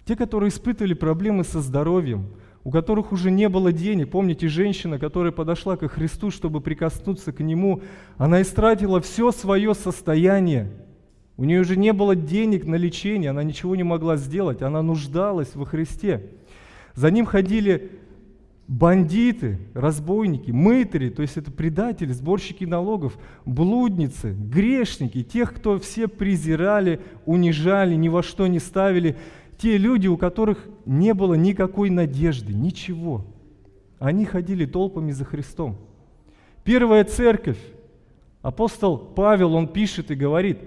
Те, 0.06 0.16
которые 0.16 0.48
испытывали 0.48 0.94
проблемы 0.94 1.44
со 1.44 1.60
здоровьем– 1.60 2.30
у 2.64 2.70
которых 2.70 3.12
уже 3.12 3.30
не 3.30 3.48
было 3.50 3.72
денег. 3.72 4.10
Помните, 4.10 4.48
женщина, 4.48 4.98
которая 4.98 5.32
подошла 5.32 5.76
к 5.76 5.86
Христу, 5.86 6.30
чтобы 6.30 6.62
прикоснуться 6.62 7.30
к 7.32 7.40
Нему, 7.40 7.82
она 8.16 8.40
истратила 8.40 9.00
все 9.02 9.30
свое 9.30 9.74
состояние. 9.74 10.72
У 11.36 11.44
нее 11.44 11.60
уже 11.60 11.76
не 11.76 11.92
было 11.92 12.16
денег 12.16 12.64
на 12.64 12.76
лечение, 12.76 13.30
она 13.30 13.42
ничего 13.42 13.76
не 13.76 13.82
могла 13.82 14.16
сделать, 14.16 14.62
она 14.62 14.82
нуждалась 14.82 15.54
во 15.54 15.66
Христе. 15.66 16.30
За 16.94 17.10
ним 17.10 17.26
ходили 17.26 17.90
бандиты, 18.66 19.58
разбойники, 19.74 20.50
мытари, 20.50 21.10
то 21.10 21.20
есть 21.20 21.36
это 21.36 21.50
предатели, 21.50 22.12
сборщики 22.12 22.64
налогов, 22.64 23.18
блудницы, 23.44 24.32
грешники, 24.32 25.22
тех, 25.22 25.52
кто 25.52 25.78
все 25.78 26.08
презирали, 26.08 27.00
унижали, 27.26 27.94
ни 27.94 28.08
во 28.08 28.22
что 28.22 28.46
не 28.46 28.58
ставили 28.58 29.16
те 29.58 29.78
люди, 29.78 30.08
у 30.08 30.16
которых 30.16 30.66
не 30.84 31.14
было 31.14 31.34
никакой 31.34 31.90
надежды, 31.90 32.52
ничего. 32.52 33.24
Они 33.98 34.24
ходили 34.24 34.66
толпами 34.66 35.12
за 35.12 35.24
Христом. 35.24 35.76
Первая 36.64 37.04
церковь, 37.04 37.58
апостол 38.42 38.98
Павел, 38.98 39.54
он 39.54 39.68
пишет 39.68 40.10
и 40.10 40.14
говорит, 40.14 40.58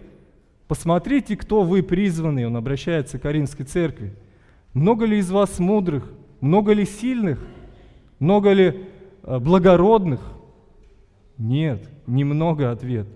посмотрите, 0.68 1.36
кто 1.36 1.64
вы 1.64 1.84
призванные, 1.84 2.48
он 2.48 2.56
обращается 2.56 3.20
к 3.20 3.24
Каринской 3.24 3.66
церкви. 3.66 4.16
Много 4.74 5.06
ли 5.06 5.18
из 5.18 5.32
вас 5.32 5.60
мудрых, 5.60 6.12
много 6.40 6.74
ли 6.74 6.86
сильных, 6.86 7.40
много 8.20 8.52
ли 8.52 8.86
э, 9.24 9.40
благородных? 9.40 10.22
Нет, 11.38 11.88
немного 12.06 12.72
ответ. 12.72 13.08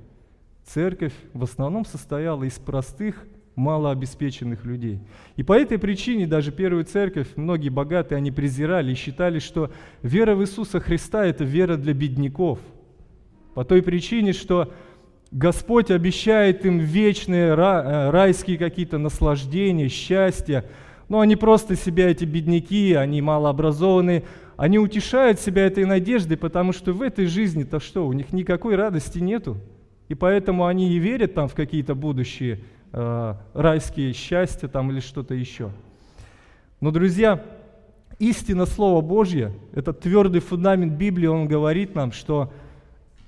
Церковь 0.66 1.14
в 1.34 1.44
основном 1.44 1.86
состояла 1.86 2.44
из 2.44 2.58
простых 2.60 3.26
малообеспеченных 3.56 4.66
людей. 4.66 5.00
И 5.36 5.44
по 5.44 5.54
этой 5.54 5.78
причине 5.78 6.28
даже 6.28 6.52
первую 6.52 6.86
церковь, 6.86 7.28
многие 7.36 7.70
богатые, 7.70 8.18
они 8.18 8.32
презирали 8.32 8.92
и 8.92 8.96
считали, 8.96 9.40
что 9.40 9.72
вера 10.02 10.36
в 10.36 10.42
Иисуса 10.42 10.80
Христа– 10.80 11.26
это 11.28 11.44
вера 11.44 11.78
для 11.78 11.94
бедняков. 11.94 12.60
По 13.54 13.66
той 13.66 13.82
причине, 13.82 14.34
что 14.34 14.72
Господь 15.32 15.92
обещает 15.92 16.66
им 16.66 16.80
вечные 16.80 17.50
э, 17.52 18.10
райские 18.10 18.58
какие-то 18.58 18.98
наслаждения, 18.98 19.88
счастья. 19.88 20.66
Но 21.08 21.20
они 21.20 21.36
просто 21.36 21.76
себя, 21.76 22.10
эти 22.10 22.26
бедняки, 22.26 22.94
они 22.94 23.22
малообразованные, 23.22 24.24
они 24.56 24.78
утешают 24.78 25.40
себя 25.40 25.66
этой 25.66 25.86
надеждой, 25.86 26.38
потому 26.38 26.72
что 26.74 26.94
в 26.94 27.02
этой 27.02 27.26
жизни-то 27.26 27.80
что, 27.80 28.08
у 28.08 28.14
них 28.14 28.32
никакой 28.32 28.76
радости 28.76 29.20
нету. 29.20 29.58
И 30.08 30.16
поэтому 30.16 30.66
они 30.66 30.94
и 30.94 31.00
верят 31.00 31.34
там 31.34 31.48
в 31.48 31.56
какие-то 31.56 31.96
будущие 31.96 32.60
э, 32.94 33.36
райские 33.54 34.14
счастья 34.14 34.68
там 34.68 34.92
или 34.92 35.00
что-то 35.00 35.34
еще. 35.34 35.72
Но, 36.80 36.92
друзья, 36.92 37.44
истина 38.20 38.66
Слова 38.66 39.02
Божье, 39.02 39.54
этот 39.74 40.00
твердый 40.00 40.42
фундамент 40.42 40.94
Библии, 40.94 41.28
он 41.28 41.48
говорит 41.48 41.96
нам, 41.96 42.12
что 42.12 42.52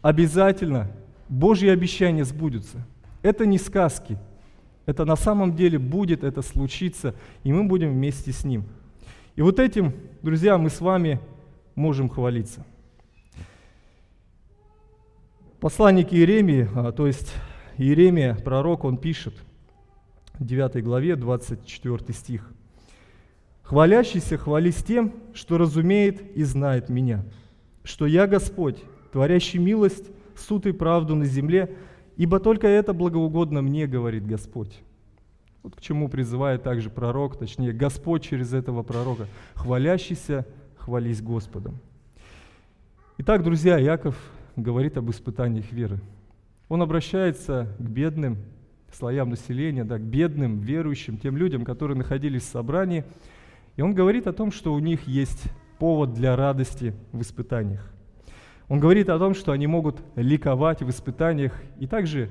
обязательно 0.02 0.92
Божьи 1.30 1.70
обещания 1.70 2.26
сбудутся. 2.26 2.86
Это 3.22 3.46
не 3.46 3.58
сказки. 3.58 4.18
Это 4.86 5.06
на 5.06 5.16
самом 5.16 5.56
деле 5.56 5.80
будет, 5.80 6.24
это 6.24 6.42
случится, 6.42 7.16
и 7.44 7.54
мы 7.54 7.64
будем 7.64 7.92
вместе 7.94 8.32
с 8.34 8.44
Ним. 8.44 8.66
И 9.36 9.42
вот 9.42 9.60
этим, 9.60 9.94
друзья, 10.22 10.58
мы 10.58 10.70
с 10.70 10.82
вами 10.82 11.20
можем 11.76 12.10
хвалиться. 12.10 12.66
Посланник 15.60 16.12
Иеремии, 16.12 16.68
а, 16.76 16.92
то 16.92 17.08
есть 17.08 17.34
Иеремия, 17.78 18.36
пророк, 18.36 18.84
он 18.84 18.98
пишет 18.98 19.34
9 20.40 20.84
главе, 20.84 21.16
24 21.16 22.14
стих. 22.14 22.52
«Хвалящийся 23.62 24.38
хвались 24.38 24.84
тем, 24.84 25.14
что 25.34 25.58
разумеет 25.58 26.36
и 26.36 26.44
знает 26.44 26.90
меня, 26.90 27.24
что 27.84 28.06
я 28.06 28.28
Господь, 28.28 28.84
творящий 29.12 29.60
милость, 29.60 30.06
суд 30.36 30.66
и 30.66 30.72
правду 30.72 31.16
на 31.16 31.26
земле, 31.26 31.76
ибо 32.18 32.40
только 32.40 32.68
это 32.68 32.94
благоугодно 32.94 33.62
мне, 33.62 33.88
говорит 33.88 34.26
Господь». 34.26 34.80
Вот 35.62 35.78
к 35.78 35.82
чему 35.82 36.10
призывает 36.10 36.62
также 36.64 36.90
пророк, 36.90 37.38
точнее 37.38 37.72
Господь 37.72 38.24
через 38.24 38.54
этого 38.54 38.84
пророка. 38.84 39.28
«Хвалящийся, 39.54 40.46
хвались 40.76 41.22
Господом». 41.22 41.80
Итак, 43.20 43.44
друзья, 43.44 43.78
Яков 43.78 44.18
говорит 44.56 44.98
об 44.98 45.10
испытаниях 45.10 45.72
веры. 45.72 46.00
Он 46.68 46.82
обращается 46.82 47.74
к 47.80 47.84
бедным 47.84 48.38
слоям 48.94 49.30
населения, 49.30 49.84
да, 49.84 49.98
к 49.98 50.02
бедным, 50.02 50.60
верующим, 50.60 51.18
тем 51.18 51.38
людям, 51.38 51.66
которые 51.66 51.98
находились 51.98 52.44
в 52.44 52.52
собрании. 52.52 53.04
И 53.76 53.82
он 53.82 53.94
говорит 53.94 54.28
о 54.28 54.34
том, 54.34 54.52
что 54.52 54.74
у 54.74 54.80
них 54.80 55.08
есть 55.08 55.44
повод 55.80 56.14
для 56.14 56.36
радости 56.36 56.94
в 57.12 57.22
испытаниях. 57.22 57.92
Он 58.70 58.80
говорит 58.80 59.10
о 59.10 59.20
том, 59.20 59.34
что 59.34 59.52
они 59.52 59.68
могут 59.68 60.02
ликовать 60.16 60.82
в 60.82 60.90
испытаниях. 60.90 61.54
И 61.80 61.88
также 61.88 62.30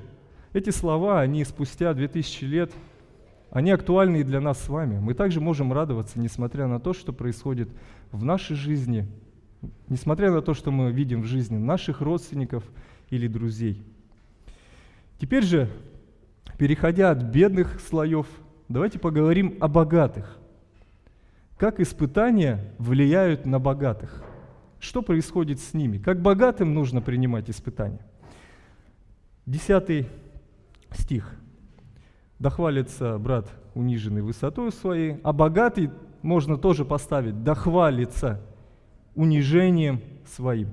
эти 0.53 0.69
слова, 0.71 1.21
они 1.21 1.43
спустя 1.43 1.93
2000 1.93 2.45
лет, 2.45 2.71
они 3.51 3.71
актуальны 3.71 4.21
и 4.21 4.23
для 4.23 4.41
нас 4.41 4.59
с 4.59 4.69
вами. 4.69 4.97
Мы 4.97 5.13
также 5.13 5.39
можем 5.39 5.71
радоваться, 5.71 6.19
несмотря 6.19 6.67
на 6.67 6.79
то, 6.79 6.93
что 6.93 7.13
происходит 7.13 7.69
в 8.11 8.25
нашей 8.25 8.55
жизни, 8.55 9.07
несмотря 9.87 10.31
на 10.31 10.41
то, 10.41 10.53
что 10.53 10.71
мы 10.71 10.91
видим 10.91 11.21
в 11.21 11.25
жизни 11.25 11.57
наших 11.57 12.01
родственников 12.01 12.63
или 13.11 13.27
друзей. 13.27 13.83
Теперь 15.19 15.43
же, 15.43 15.69
переходя 16.57 17.11
от 17.11 17.23
бедных 17.23 17.79
слоев, 17.81 18.27
давайте 18.69 18.99
поговорим 18.99 19.57
о 19.59 19.67
богатых. 19.67 20.37
Как 21.57 21.79
испытания 21.79 22.73
влияют 22.77 23.45
на 23.45 23.59
богатых? 23.59 24.23
Что 24.79 25.01
происходит 25.01 25.59
с 25.59 25.73
ними? 25.73 25.97
Как 25.97 26.21
богатым 26.21 26.73
нужно 26.73 27.01
принимать 27.01 27.49
испытания? 27.49 28.05
Десятый 29.45 30.07
стих. 30.91 31.35
Да 32.39 32.49
хвалится 32.49 33.17
брат 33.17 33.49
униженный 33.75 34.21
высотой 34.21 34.71
своей, 34.71 35.19
а 35.23 35.31
богатый 35.31 35.89
можно 36.21 36.57
тоже 36.57 36.85
поставить, 36.85 37.43
да 37.43 37.55
хвалится 37.55 38.41
унижением 39.15 40.01
своим. 40.25 40.69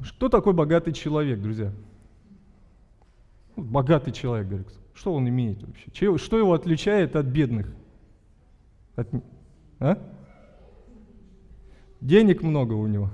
Что 0.00 0.28
такой 0.28 0.52
богатый 0.52 0.92
человек, 0.92 1.40
друзья? 1.40 1.72
Богатый 3.62 4.12
человек, 4.12 4.48
говорит, 4.48 4.68
что 4.94 5.12
он 5.14 5.28
имеет 5.28 5.62
вообще? 5.62 6.16
Что 6.18 6.38
его 6.38 6.52
отличает 6.52 7.16
от 7.16 7.26
бедных? 7.26 7.66
От, 8.94 9.08
а? 9.80 9.98
Денег 12.00 12.42
много 12.42 12.74
у 12.74 12.86
него. 12.86 13.10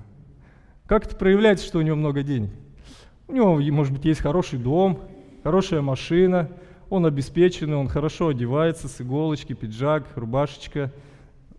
Как 0.87 1.07
это 1.07 1.17
проявляется, 1.17 1.67
что 1.67 1.79
у 1.79 1.83
него 1.83 1.97
много 1.97 2.23
денег? 2.23 2.51
У 3.27 3.33
него, 3.33 3.59
может 3.73 3.95
быть, 3.95 4.05
есть 4.05 4.21
хороший 4.21 4.59
дом, 4.59 5.01
хорошая 5.43 5.81
машина, 5.81 6.51
он 6.91 7.07
обеспеченный, 7.07 7.77
он 7.77 7.89
хорошо 7.89 8.29
одевается 8.29 8.89
с 8.89 9.01
иголочки, 9.01 9.55
пиджак, 9.55 10.07
рубашечка, 10.15 10.93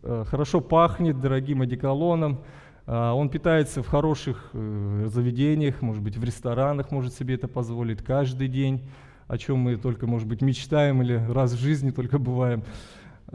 э, 0.04 0.26
хорошо 0.28 0.62
пахнет 0.62 1.20
дорогим 1.20 1.62
одеколоном, 1.62 2.44
он 2.88 3.30
питается 3.30 3.82
в 3.82 3.88
хороших 3.88 4.50
э, 4.54 5.06
заведениях, 5.08 5.82
может 5.82 6.04
быть, 6.04 6.18
в 6.18 6.24
ресторанах 6.24 6.92
может 6.92 7.14
себе 7.14 7.36
это 7.36 7.48
позволить 7.48 8.04
каждый 8.04 8.48
день, 8.48 8.88
о 9.28 9.38
чем 9.38 9.58
мы 9.58 9.78
только, 9.78 10.06
может 10.06 10.28
быть, 10.28 10.42
мечтаем 10.42 11.02
или 11.02 11.16
раз 11.16 11.54
в 11.54 11.60
жизни 11.60 11.90
только 11.90 12.20
бываем. 12.20 12.64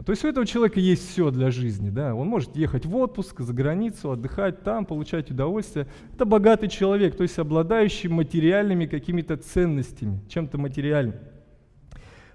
То 0.05 0.11
есть 0.13 0.23
у 0.23 0.27
этого 0.29 0.45
человека 0.45 0.79
есть 0.79 1.09
все 1.09 1.31
для 1.31 1.51
жизни. 1.51 1.89
Да? 1.89 2.15
Он 2.15 2.27
может 2.27 2.55
ехать 2.55 2.85
в 2.85 2.95
отпуск, 2.95 3.41
за 3.41 3.53
границу, 3.53 4.11
отдыхать 4.11 4.63
там, 4.63 4.85
получать 4.85 5.29
удовольствие. 5.29 5.85
Это 6.13 6.25
богатый 6.25 6.69
человек, 6.69 7.17
то 7.17 7.23
есть 7.23 7.37
обладающий 7.37 8.09
материальными 8.09 8.85
какими-то 8.85 9.35
ценностями, 9.35 10.21
чем-то 10.29 10.57
материальным. 10.57 11.15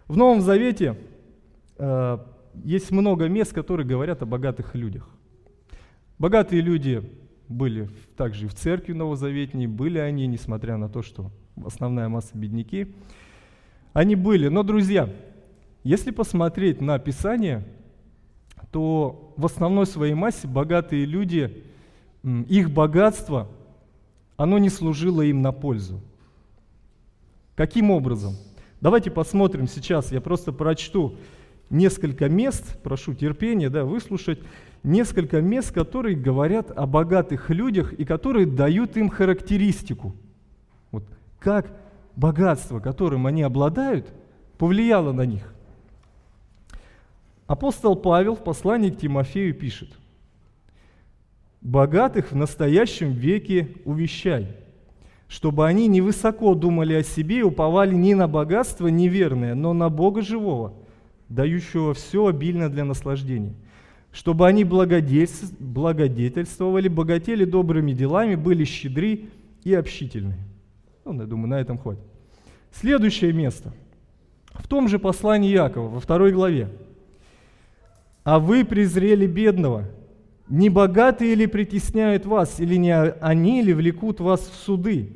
В 0.07 0.17
Новом 0.17 0.43
Завете 0.43 0.99
э, 1.79 2.19
есть 2.63 2.91
много 2.91 3.27
мест, 3.29 3.55
которые 3.55 3.87
говорят 3.87 4.23
о 4.23 4.27
богатых 4.27 4.75
людях. 4.75 5.09
Богатые 6.19 6.63
люди 6.63 7.03
были 7.49 7.91
также 8.17 8.47
и 8.47 8.49
в 8.49 8.55
церкви 8.55 8.93
Новозаветней, 8.93 9.67
были 9.67 9.99
они, 9.99 10.27
несмотря 10.27 10.77
на 10.77 10.89
то, 10.89 11.03
что 11.03 11.31
основная 11.65 12.09
масса 12.09 12.31
бедняки. 12.35 12.95
Они 13.93 14.15
были. 14.17 14.49
Но, 14.49 14.63
друзья, 14.63 15.11
если 15.85 16.11
посмотреть 16.11 16.81
на 16.81 16.99
Писание, 16.99 17.67
то 18.73 19.33
в 19.37 19.47
основной 19.47 19.87
своей 19.87 20.15
массе 20.15 20.49
богатые 20.49 21.05
люди, 21.05 21.65
их 22.25 22.71
богатство, 22.71 23.49
оно 24.37 24.59
не 24.59 24.69
служило 24.69 25.23
им 25.23 25.43
на 25.43 25.53
пользу. 25.53 26.01
Каким 27.55 27.91
образом? 27.91 28.35
Давайте 28.81 29.11
посмотрим 29.11 29.67
сейчас, 29.67 30.13
я 30.13 30.21
просто 30.21 30.53
прочту 30.53 31.17
несколько 31.71 32.29
мест, 32.29 32.81
прошу 32.83 33.15
терпения, 33.15 33.71
да, 33.71 33.85
выслушать, 33.85 34.41
несколько 34.83 35.41
мест, 35.41 35.73
которые 35.73 36.17
говорят 36.17 36.71
о 36.71 36.87
богатых 36.87 37.51
людях 37.51 37.93
и 37.93 38.05
которые 38.05 38.47
дают 38.47 38.97
им 38.97 39.09
характеристику. 39.09 40.15
Вот 40.91 41.05
как 41.39 41.71
богатство, 42.15 42.81
которым 42.81 43.27
они 43.27 43.43
обладают, 43.43 44.13
повлияло 44.59 45.13
на 45.13 45.27
них. 45.27 45.53
Апостол 47.47 47.95
Павел 47.95 48.35
в 48.35 48.43
послании 48.43 48.91
к 48.91 48.99
Тимофею 48.99 49.55
пишет, 49.55 49.91
«Богатых 51.61 52.33
в 52.33 52.37
настоящем 52.37 53.13
веке 53.13 53.69
увещай, 53.85 54.57
чтобы 55.29 55.67
они 55.67 55.89
невысоко 55.89 56.55
думали 56.55 56.95
о 56.95 57.03
себе 57.03 57.39
и 57.39 57.43
уповали 57.43 57.95
не 57.95 58.15
на 58.15 58.29
богатство 58.29 58.89
неверное, 58.89 59.55
но 59.55 59.73
на 59.73 59.89
Бога 59.91 60.23
живого, 60.23 60.75
дающего 61.29 61.95
все 61.95 62.27
обильно 62.27 62.69
для 62.69 62.85
наслаждения, 62.85 63.55
чтобы 64.17 64.49
они 64.49 64.65
благодетельствовали, 64.65 66.89
богатели 66.89 67.45
добрыми 67.45 67.93
делами, 67.93 68.35
были 68.35 68.65
щедры 68.65 69.27
и 69.63 69.75
общительны». 69.75 70.39
Ну, 71.05 71.21
я 71.21 71.27
думаю, 71.27 71.49
на 71.49 71.61
этом 71.61 71.77
хватит. 71.77 72.03
Следующее 72.73 73.35
место. 73.35 73.75
В 74.55 74.67
том 74.69 74.89
же 74.89 74.99
послании 74.99 75.53
Якова, 75.53 75.89
во 75.89 76.01
второй 76.01 76.33
главе, 76.33 76.71
а 78.25 78.39
вы 78.39 78.65
презрели 78.65 79.27
бедного. 79.27 79.85
Не 80.49 80.71
богатые 80.71 81.35
ли 81.35 81.47
притесняют 81.47 82.25
вас, 82.25 82.59
или 82.59 82.77
не 82.77 82.99
они 82.99 83.61
ли 83.61 83.75
влекут 83.75 84.21
вас 84.21 84.41
в 84.41 84.55
суды? 84.65 85.13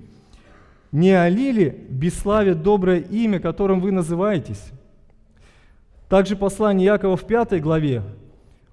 Не 0.93 1.13
они 1.13 1.53
ли 1.53 1.75
бесславят 1.89 2.63
доброе 2.63 3.01
имя, 3.01 3.41
которым 3.41 3.81
вы 3.81 3.93
называетесь? 3.93 4.63
Также 6.11 6.37
послание 6.37 6.85
Якова 6.85 7.17
в 7.17 7.27
пятой 7.27 7.61
главе, 7.61 8.03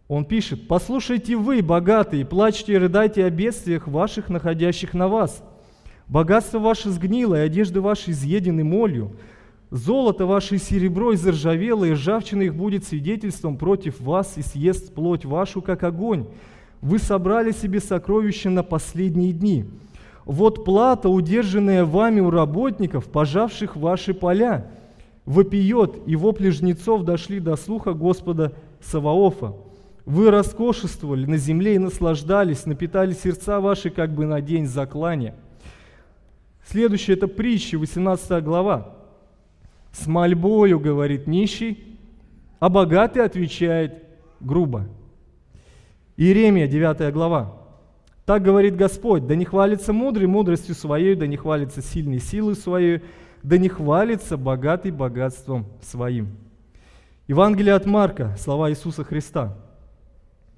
он 0.08 0.24
пишет, 0.24 0.68
«Послушайте 0.68 1.36
вы, 1.36 1.62
богатые, 1.62 2.26
плачьте 2.26 2.74
и 2.74 2.78
рыдайте 2.78 3.26
о 3.26 3.30
бедствиях 3.30 3.88
ваших, 3.88 4.30
находящих 4.30 4.94
на 4.94 5.08
вас. 5.10 5.44
Богатство 6.08 6.60
ваше 6.60 6.90
сгнило, 6.92 7.36
и 7.36 7.46
одежды 7.46 7.82
ваши 7.82 8.12
изъедены 8.12 8.64
молью. 8.64 9.18
Золото 9.70 10.26
ваше 10.26 10.56
и 10.56 10.60
серебро 10.60 11.14
изржавело, 11.14 11.84
и 11.84 11.92
ржавчина 11.92 12.44
их 12.44 12.56
будет 12.56 12.86
свидетельством 12.86 13.58
против 13.58 14.00
вас, 14.00 14.38
и 14.38 14.42
съест 14.42 14.94
плоть 14.94 15.26
вашу, 15.26 15.62
как 15.62 15.84
огонь. 15.84 16.28
Вы 16.82 17.00
собрали 17.00 17.52
себе 17.52 17.82
сокровища 17.82 18.50
на 18.50 18.64
последние 18.64 19.34
дни. 19.34 19.66
Вот 20.24 20.64
плата, 20.64 21.10
удержанная 21.10 21.84
вами 21.84 22.22
у 22.22 22.30
работников, 22.30 23.08
пожавших 23.08 23.76
ваши 23.76 24.14
поля. 24.14 24.72
Вопиет, 25.26 25.98
и 26.06 26.16
вопли 26.16 26.50
жнецов 26.50 27.04
дошли 27.04 27.42
до 27.42 27.58
слуха 27.58 27.92
Господа 27.92 28.54
Саваофа. 28.80 29.67
Вы 30.08 30.32
роскошествовали 30.32 31.26
на 31.26 31.36
земле 31.36 31.76
и 31.76 31.80
наслаждались, 31.80 32.66
напитали 32.66 33.12
сердца 33.12 33.60
ваши, 33.60 33.90
как 33.90 34.16
бы 34.16 34.26
на 34.26 34.40
день 34.40 34.66
заклания. 34.66 35.36
Следующее 36.66 37.18
это 37.18 37.28
притча, 37.28 37.78
18 37.78 38.42
глава. 38.42 38.96
С 39.92 40.08
мольбою, 40.08 40.80
говорит 40.80 41.28
нищий, 41.28 42.00
а 42.62 42.70
богатый 42.70 43.20
отвечает 43.20 44.02
грубо. 44.40 44.88
Иеремия, 46.16 46.68
9 46.68 47.14
глава. 47.14 47.58
Так 48.26 48.44
говорит 48.44 48.78
Господь, 48.78 49.28
да 49.28 49.36
не 49.36 49.44
хвалится 49.44 49.92
мудрый 49.92 50.28
мудростью 50.28 50.74
своей, 50.74 51.16
да 51.16 51.28
не 51.28 51.36
хвалится 51.36 51.82
сильной 51.82 52.20
силой 52.20 52.56
своей, 52.56 53.02
да 53.44 53.58
не 53.58 53.68
хвалится 53.68 54.38
богатый 54.38 54.92
богатством 54.92 55.66
своим. 55.82 56.30
Евангелие 57.28 57.74
от 57.74 57.86
Марка, 57.86 58.38
слова 58.40 58.70
Иисуса 58.70 59.04
Христа. 59.04 59.67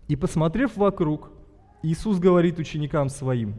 И 0.09 0.17
посмотрев 0.17 0.75
вокруг, 0.75 1.31
Иисус 1.83 2.19
говорит 2.19 2.59
ученикам 2.59 3.07
своим, 3.07 3.55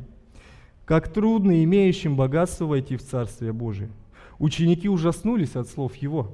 как 0.84 1.10
трудно 1.10 1.64
имеющим 1.64 2.14
богатство 2.16 2.66
войти 2.66 2.98
в 2.98 3.02
Царствие 3.02 3.54
Божие– 3.54 3.90
Ученики 4.40 4.88
ужаснулись 4.88 5.54
от 5.54 5.68
слов 5.68 5.94
его. 5.96 6.32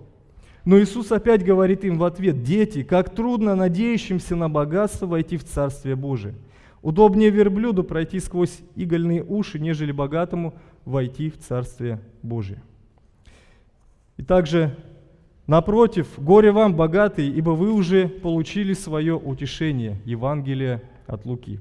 Но 0.65 0.79
Иисус 0.79 1.11
опять 1.11 1.45
говорит 1.45 1.85
им 1.85 1.99
в 1.99 2.05
ответ, 2.05 2.45
«Дети, 2.45 2.85
как 2.85 3.13
трудно 3.15 3.57
надеющимся 3.57 4.37
на 4.37 4.49
богатство 4.49 5.07
войти 5.07 5.37
в 5.37 5.45
Царствие 5.45 5.97
Божие. 5.97 6.37
Удобнее 6.83 7.31
верблюду 7.31 7.83
пройти 7.83 8.21
сквозь 8.21 8.61
игольные 8.77 9.25
уши, 9.25 9.59
нежели 9.59 9.91
богатому 9.91 10.55
войти 10.85 11.31
в 11.31 11.39
Царствие 11.39 12.01
Божие». 12.23 12.63
И 14.17 14.23
также, 14.23 14.77
напротив, 15.47 16.09
горе 16.19 16.53
вам, 16.53 16.75
богатые, 16.75 17.31
ибо 17.31 17.51
вы 17.51 17.73
уже 17.73 18.09
получили 18.09 18.73
свое 18.73 19.15
утешение. 19.15 20.01
Евангелие 20.05 20.83
от 21.07 21.25
Луки. 21.25 21.61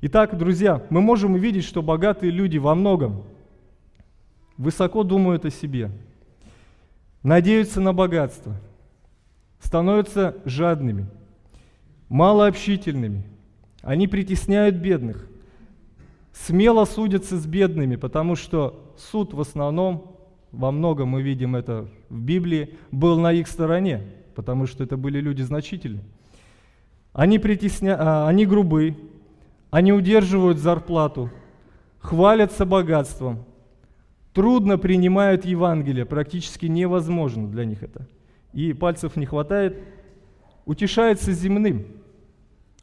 Итак, 0.00 0.36
друзья, 0.38 0.82
мы 0.90 1.00
можем 1.00 1.34
увидеть, 1.34 1.64
что 1.64 1.82
богатые 1.82 2.30
люди 2.30 2.58
во 2.58 2.74
многом 2.74 3.24
высоко 4.56 5.02
думают 5.02 5.44
о 5.44 5.50
себе– 5.50 5.90
надеются 7.22 7.80
на 7.80 7.92
богатство, 7.92 8.54
становятся 9.60 10.36
жадными, 10.44 11.06
малообщительными, 12.08 13.22
они 13.82 14.08
притесняют 14.08 14.76
бедных, 14.76 15.28
смело 16.32 16.84
судятся 16.84 17.36
с 17.36 17.46
бедными, 17.46 17.96
потому 17.96 18.36
что 18.36 18.94
суд 18.96 19.34
в 19.34 19.40
основном, 19.40 20.17
во 20.52 20.70
многом 20.70 21.08
мы 21.08 21.22
видим 21.22 21.56
это 21.56 21.88
в 22.08 22.20
Библии, 22.20 22.74
был 22.90 23.18
на 23.18 23.32
их 23.32 23.48
стороне, 23.48 24.02
потому 24.34 24.66
что 24.66 24.84
это 24.84 24.96
были 24.96 25.20
люди 25.20 25.42
значительные. 25.42 26.04
Они, 27.12 27.38
притесня... 27.38 27.96
А, 27.98 28.28
они 28.28 28.46
грубы, 28.46 28.96
они 29.70 29.92
удерживают 29.92 30.58
зарплату, 30.58 31.30
хвалятся 31.98 32.64
богатством, 32.64 33.44
трудно 34.32 34.78
принимают 34.78 35.44
Евангелие, 35.44 36.06
практически 36.06 36.66
невозможно 36.66 37.48
для 37.48 37.64
них 37.64 37.82
это. 37.82 38.06
И 38.52 38.72
пальцев 38.72 39.16
не 39.16 39.26
хватает, 39.26 39.78
утешается 40.64 41.32
земным. 41.32 41.86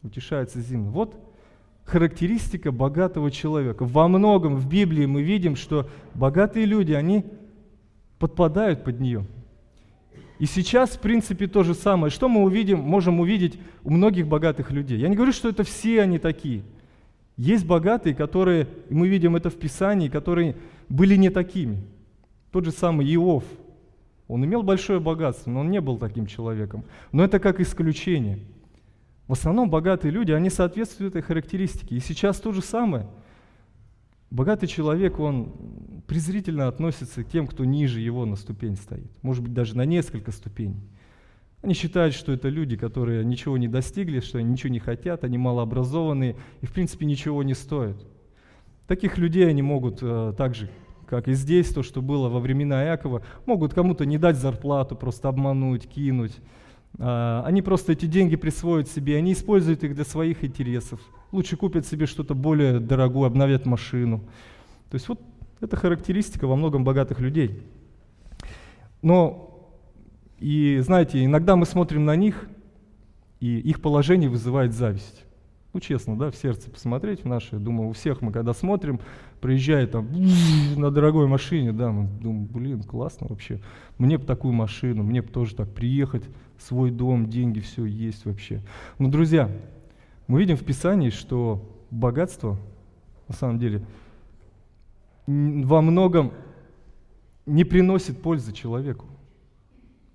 Утешается 0.03 0.59
земным. 0.61 0.91
Вот 0.91 1.15
характеристика 1.85 2.71
богатого 2.71 3.31
человека. 3.31 3.85
Во 3.85 4.07
многом 4.07 4.55
в 4.55 4.67
Библии 4.67 5.05
мы 5.05 5.21
видим, 5.21 5.55
что 5.55 5.89
богатые 6.13 6.65
люди, 6.65 6.93
они 6.93 7.25
подпадают 8.19 8.83
под 8.83 8.99
нее. 8.99 9.25
И 10.39 10.45
сейчас, 10.45 10.91
в 10.91 10.99
принципе, 10.99 11.47
то 11.47 11.63
же 11.63 11.73
самое. 11.73 12.11
Что 12.11 12.27
мы 12.27 12.43
увидим, 12.43 12.79
можем 12.79 13.19
увидеть 13.19 13.57
у 13.83 13.89
многих 13.91 14.27
богатых 14.27 14.71
людей? 14.71 14.99
Я 14.99 15.07
не 15.07 15.15
говорю, 15.15 15.31
что 15.31 15.47
это 15.49 15.63
все 15.63 16.01
они 16.01 16.19
такие. 16.19 16.63
Есть 17.37 17.65
богатые, 17.65 18.15
которые, 18.15 18.67
мы 18.89 19.07
видим 19.07 19.35
это 19.35 19.49
в 19.49 19.55
Писании, 19.55 20.09
которые 20.09 20.55
были 20.89 21.15
не 21.15 21.29
такими. 21.29 21.83
Тот 22.51 22.65
же 22.65 22.71
самый 22.71 23.05
Иов. 23.13 23.43
Он 24.27 24.43
имел 24.43 24.63
большое 24.63 24.99
богатство, 24.99 25.51
но 25.51 25.59
он 25.61 25.69
не 25.69 25.81
был 25.81 25.97
таким 25.97 26.25
человеком. 26.25 26.83
Но 27.11 27.23
это 27.23 27.39
как 27.39 27.59
исключение. 27.59 28.39
В 29.27 29.33
основном 29.33 29.69
богатые 29.69 30.11
люди, 30.11 30.31
они 30.31 30.49
соответствуют 30.49 31.15
этой 31.15 31.25
характеристике. 31.25 31.95
И 31.95 31.99
сейчас 31.99 32.39
то 32.39 32.51
же 32.51 32.61
самое. 32.61 33.07
Богатый 34.31 34.67
человек, 34.67 35.19
он 35.19 35.53
презрительно 36.07 36.67
относится 36.67 37.23
к 37.23 37.29
тем, 37.29 37.47
кто 37.47 37.65
ниже 37.65 37.99
его 37.99 38.25
на 38.25 38.35
ступень 38.35 38.75
стоит. 38.75 39.11
Может 39.21 39.43
быть, 39.43 39.53
даже 39.53 39.77
на 39.77 39.85
несколько 39.85 40.31
ступеней. 40.31 40.89
Они 41.61 41.73
считают, 41.73 42.13
что 42.13 42.31
это 42.31 42.49
люди, 42.49 42.77
которые 42.77 43.25
ничего 43.25 43.57
не 43.57 43.67
достигли, 43.67 44.19
что 44.19 44.37
они 44.37 44.51
ничего 44.51 44.71
не 44.71 44.79
хотят, 44.79 45.23
они 45.23 45.37
малообразованные 45.37 46.35
и, 46.61 46.65
в 46.65 46.71
принципе, 46.71 47.05
ничего 47.05 47.41
не 47.43 47.55
стоят. 47.55 48.05
Таких 48.87 49.17
людей 49.17 49.49
они 49.49 49.63
могут 49.63 49.99
э, 50.01 50.33
так 50.37 50.53
же, 50.53 50.69
как 51.07 51.27
и 51.27 51.33
здесь, 51.33 51.69
то, 51.69 51.81
что 51.81 52.03
было 52.03 52.29
во 52.29 52.39
времена 52.39 52.83
Якова, 52.83 53.23
могут 53.45 53.73
кому-то 53.73 54.05
не 54.05 54.19
дать 54.19 54.37
зарплату, 54.37 54.95
просто 54.95 55.27
обмануть, 55.27 55.87
кинуть. 55.87 56.37
Э, 56.97 57.41
они 57.45 57.61
просто 57.61 57.91
эти 57.91 58.05
деньги 58.05 58.35
присвоят 58.35 58.87
себе, 58.89 59.17
они 59.17 59.33
используют 59.33 59.83
их 59.83 59.95
для 59.95 60.05
своих 60.05 60.43
интересов. 60.43 60.99
Лучше 61.31 61.57
купят 61.57 61.85
себе 61.85 62.05
что-то 62.05 62.35
более 62.35 62.79
дорогое, 62.79 63.27
обновят 63.27 63.65
машину. 63.65 64.19
То 64.89 64.95
есть 64.95 65.07
вот 65.09 65.19
это 65.61 65.75
характеристика 65.75 66.47
во 66.47 66.55
многом 66.55 66.83
богатых 66.83 67.19
людей. 67.19 67.63
Но, 69.01 69.69
и 70.39 70.79
знаете, 70.79 71.23
иногда 71.23 71.55
мы 71.55 71.65
смотрим 71.65 72.05
на 72.05 72.15
них, 72.15 72.47
и 73.39 73.59
их 73.59 73.81
положение 73.81 74.29
вызывает 74.29 74.73
зависть. 74.73 75.23
Ну, 75.73 75.81
честно, 75.81 76.17
да, 76.17 76.31
в 76.31 76.35
сердце 76.37 76.69
посмотреть 76.71 77.23
в 77.23 77.27
наше. 77.27 77.57
Думаю, 77.57 77.89
у 77.89 77.91
всех 77.91 78.21
мы, 78.21 78.31
когда 78.31 78.53
смотрим, 78.53 79.01
проезжает 79.41 79.91
там 79.91 80.07
на 80.77 80.89
дорогой 80.89 81.27
машине, 81.27 81.73
да, 81.73 81.91
мы 81.91 82.07
думаем, 82.21 82.45
блин, 82.45 82.83
классно 82.83 83.27
вообще. 83.29 83.61
Мне 83.97 84.17
бы 84.17 84.23
такую 84.23 84.53
машину, 84.53 85.03
мне 85.03 85.21
бы 85.21 85.27
тоже 85.27 85.53
так 85.53 85.73
приехать, 85.73 86.23
свой 86.59 86.91
дом, 86.91 87.29
деньги, 87.29 87.59
все 87.59 87.85
есть 87.85 88.25
вообще. 88.25 88.61
Но, 88.99 89.09
друзья, 89.09 89.49
мы 90.27 90.39
видим 90.39 90.57
в 90.57 90.63
Писании, 90.63 91.09
что 91.09 91.61
богатство, 91.91 92.57
на 93.27 93.35
самом 93.35 93.59
деле, 93.59 93.83
во 95.27 95.81
многом 95.81 96.31
не 97.45 97.63
приносит 97.63 98.21
пользы 98.21 98.53
человеку. 98.53 99.05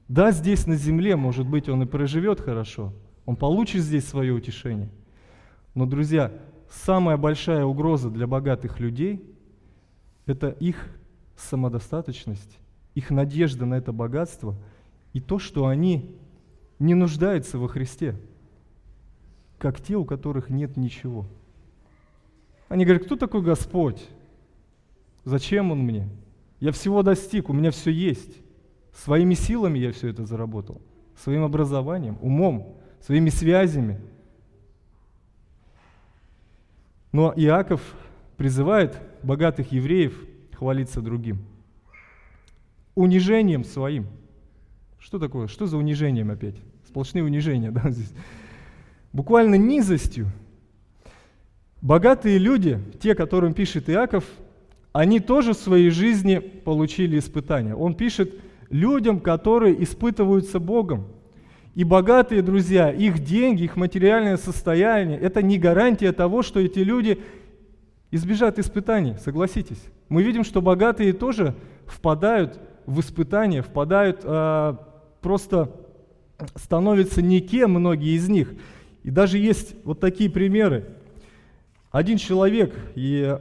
Да, 0.09 0.33
здесь 0.33 0.67
на 0.67 0.77
земле, 0.77 1.17
может 1.17 1.47
быть, 1.47 1.69
он 1.69 1.83
и 1.83 1.87
проживет 1.87 2.41
хорошо, 2.41 2.93
он 3.27 3.37
получит 3.37 3.83
здесь 3.83 4.07
свое 4.07 4.33
утешение– 4.33 4.91
но, 5.75 5.87
друзья, 5.87 6.33
самая 6.69 7.17
большая 7.17 7.65
угроза 7.65 8.11
для 8.11 8.27
богатых 8.27 8.81
людей– 8.81 9.25
это 10.27 10.49
их 10.49 10.89
самодостаточность, 11.37 12.59
их 12.95 13.11
надежда 13.11 13.67
на 13.67 13.75
это 13.75 13.93
богатство 13.93 14.57
и 15.13 15.21
то, 15.21 15.39
что 15.39 15.67
они 15.67 16.17
не 16.81 16.95
нуждаются 16.95 17.57
во 17.59 17.69
Христе, 17.69 18.17
как 19.59 19.81
те, 19.81 19.95
у 19.95 20.05
которых 20.05 20.51
нет 20.51 20.77
ничего. 20.77 21.27
Они 22.69 22.85
говорят, 22.85 23.05
кто 23.05 23.15
такой 23.15 23.43
Господь? 23.43 24.05
Зачем 25.25 25.71
Он 25.71 25.79
мне? 25.79 26.09
Я 26.59 26.73
всего 26.73 27.05
достиг, 27.05 27.49
у 27.49 27.53
меня 27.53 27.71
все 27.71 27.93
есть. 27.93 28.39
Своими 28.93 29.35
силами 29.35 29.79
я 29.79 29.93
все 29.93 30.09
это 30.09 30.27
заработал, 30.27 30.83
своим 31.17 31.45
образованием, 31.45 32.19
умом, 32.21 32.77
своими 33.01 33.31
связями– 33.31 34.01
но 37.13 37.33
Иаков 37.37 37.83
призывает 38.37 39.01
богатых 39.23 39.73
евреев 39.73 40.27
хвалиться 40.53 41.01
другим. 41.01 41.45
Унижением 42.95 43.65
своим. 43.65 44.07
Что 44.99 45.19
такое? 45.19 45.47
Что 45.47 45.67
за 45.67 45.77
унижением 45.77 46.31
опять? 46.31 46.57
Сплошные 46.91 47.25
унижения, 47.25 47.71
да, 47.73 47.91
здесь. 47.91 48.13
Буквально 49.13 49.55
низостью. 49.55 50.27
Богатые 51.81 52.39
люди, 52.39 52.79
те, 53.01 53.15
которым 53.15 53.55
пишет 53.55 53.89
Иаков, 53.89 54.25
они 54.93 55.21
тоже 55.21 55.53
в 55.53 55.57
своей 55.57 55.91
жизни 55.91 56.39
получили 56.39 57.19
испытания. 57.19 57.75
Он 57.75 57.95
пишет 57.95 58.35
людям, 58.69 59.21
которые 59.21 59.83
испытываются 59.83 60.61
Богом– 60.61 61.07
и 61.75 61.85
богатые 61.85 62.43
друзья, 62.43 62.91
их 62.91 63.21
деньги, 63.21 63.63
их 63.63 63.77
материальное 63.77 64.37
состояние, 64.37 65.19
это 65.19 65.41
не 65.41 65.59
гарантия 65.59 66.13
того, 66.13 66.43
что 66.43 66.59
эти 66.59 66.81
люди 66.81 67.23
избежат 68.11 68.59
испытаний, 68.59 69.15
согласитесь. 69.23 69.83
Мы 70.09 70.23
видим, 70.25 70.43
что 70.43 70.61
богатые 70.61 71.13
тоже 71.13 71.55
впадают 71.87 72.59
в 72.87 72.99
испытания, 72.99 73.63
впадают, 73.63 74.21
э, 74.25 74.75
просто 75.21 75.71
становятся 76.57 77.23
никем 77.23 77.73
многие 77.73 78.17
из 78.17 78.29
них. 78.29 78.53
И 79.03 79.11
даже 79.11 79.39
есть 79.39 79.75
вот 79.85 80.01
такие 80.01 80.31
примеры. 80.31 80.87
Один 81.91 82.19
человек, 82.19 82.75
и 82.95 83.39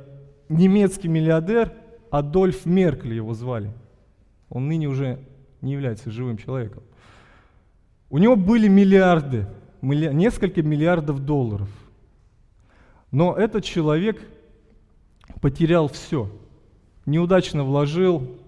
немецкий 0.48 1.08
миллиардер, 1.08 1.74
Адольф 2.10 2.66
Меркель 2.66 3.14
его 3.14 3.34
звали. 3.34 3.72
Он 4.50 4.68
ныне 4.68 4.88
уже 4.88 5.20
не 5.62 5.74
является 5.74 6.10
живым 6.10 6.38
человеком. 6.38 6.84
У 8.10 8.18
него 8.18 8.36
были 8.36 8.68
миллиарды, 8.68 9.46
несколько 9.82 10.64
миллиардов 10.64 11.24
долларов. 11.24 11.70
Но 13.12 13.36
этот 13.36 13.64
человек 13.64 14.22
потерял 15.42 15.88
все. 15.88 16.32
Неудачно 17.06 17.64
вложил 17.64 18.39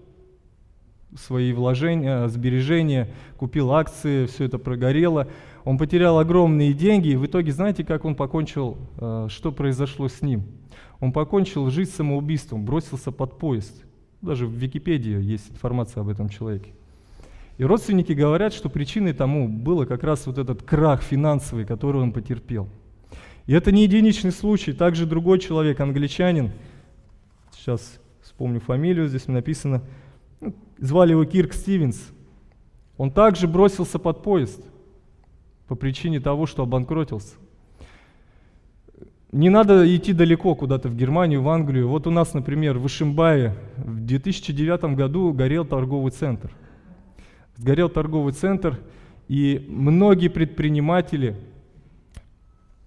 свои 1.16 1.52
вложения, 1.52 2.28
сбережения, 2.28 3.08
купил 3.36 3.72
акции, 3.72 4.26
все 4.26 4.44
это 4.44 4.58
прогорело. 4.58 5.28
Он 5.64 5.78
потерял 5.78 6.18
огромные 6.18 6.72
деньги, 6.72 7.08
и 7.08 7.16
в 7.16 7.26
итоге, 7.26 7.52
знаете, 7.52 7.84
как 7.84 8.04
он 8.04 8.14
покончил, 8.14 8.76
э, 8.98 9.26
что 9.28 9.52
произошло 9.52 10.08
с 10.08 10.22
ним? 10.22 10.44
Он 11.00 11.12
покончил 11.12 11.68
жизнь 11.70 11.92
самоубийством, 11.92 12.64
бросился 12.64 13.12
под 13.12 13.38
поезд. 13.38 13.84
Даже 14.20 14.46
в 14.46 14.52
Википедии 14.52 15.20
есть 15.20 15.50
информация 15.50 16.00
об 16.00 16.08
этом 16.08 16.28
человеке. 16.28 16.70
И 17.58 17.64
родственники 17.64 18.12
говорят, 18.12 18.54
что 18.54 18.68
причиной 18.68 19.12
тому 19.12 19.48
было 19.48 19.84
как 19.84 20.04
раз 20.04 20.26
вот 20.26 20.38
этот 20.38 20.62
крах 20.62 21.02
финансовый, 21.02 21.64
который 21.64 22.00
он 22.00 22.12
потерпел. 22.12 22.68
И 23.46 23.52
это 23.52 23.72
не 23.72 23.82
единичный 23.82 24.32
случай. 24.32 24.72
Также 24.72 25.06
другой 25.06 25.38
человек, 25.38 25.80
англичанин, 25.80 26.52
сейчас 27.52 28.00
вспомню 28.22 28.60
фамилию, 28.60 29.08
здесь 29.08 29.26
написано, 29.26 29.82
звали 30.82 31.12
его 31.12 31.24
Кирк 31.24 31.54
Стивенс, 31.54 32.10
он 32.98 33.12
также 33.12 33.46
бросился 33.46 33.98
под 34.00 34.22
поезд 34.22 34.60
по 35.68 35.76
причине 35.76 36.18
того, 36.18 36.44
что 36.44 36.64
обанкротился. 36.64 37.36
Не 39.30 39.48
надо 39.48 39.96
идти 39.96 40.12
далеко 40.12 40.54
куда-то 40.54 40.88
в 40.88 40.96
Германию, 40.96 41.40
в 41.40 41.48
Англию. 41.48 41.88
Вот 41.88 42.06
у 42.06 42.10
нас, 42.10 42.34
например, 42.34 42.78
в 42.78 42.86
Ишимбае 42.86 43.54
в 43.76 44.04
2009 44.04 44.96
году 44.96 45.32
горел 45.32 45.64
торговый 45.64 46.10
центр. 46.10 46.52
Сгорел 47.56 47.88
торговый 47.88 48.32
центр, 48.32 48.80
и 49.28 49.64
многие 49.68 50.28
предприниматели 50.28 51.36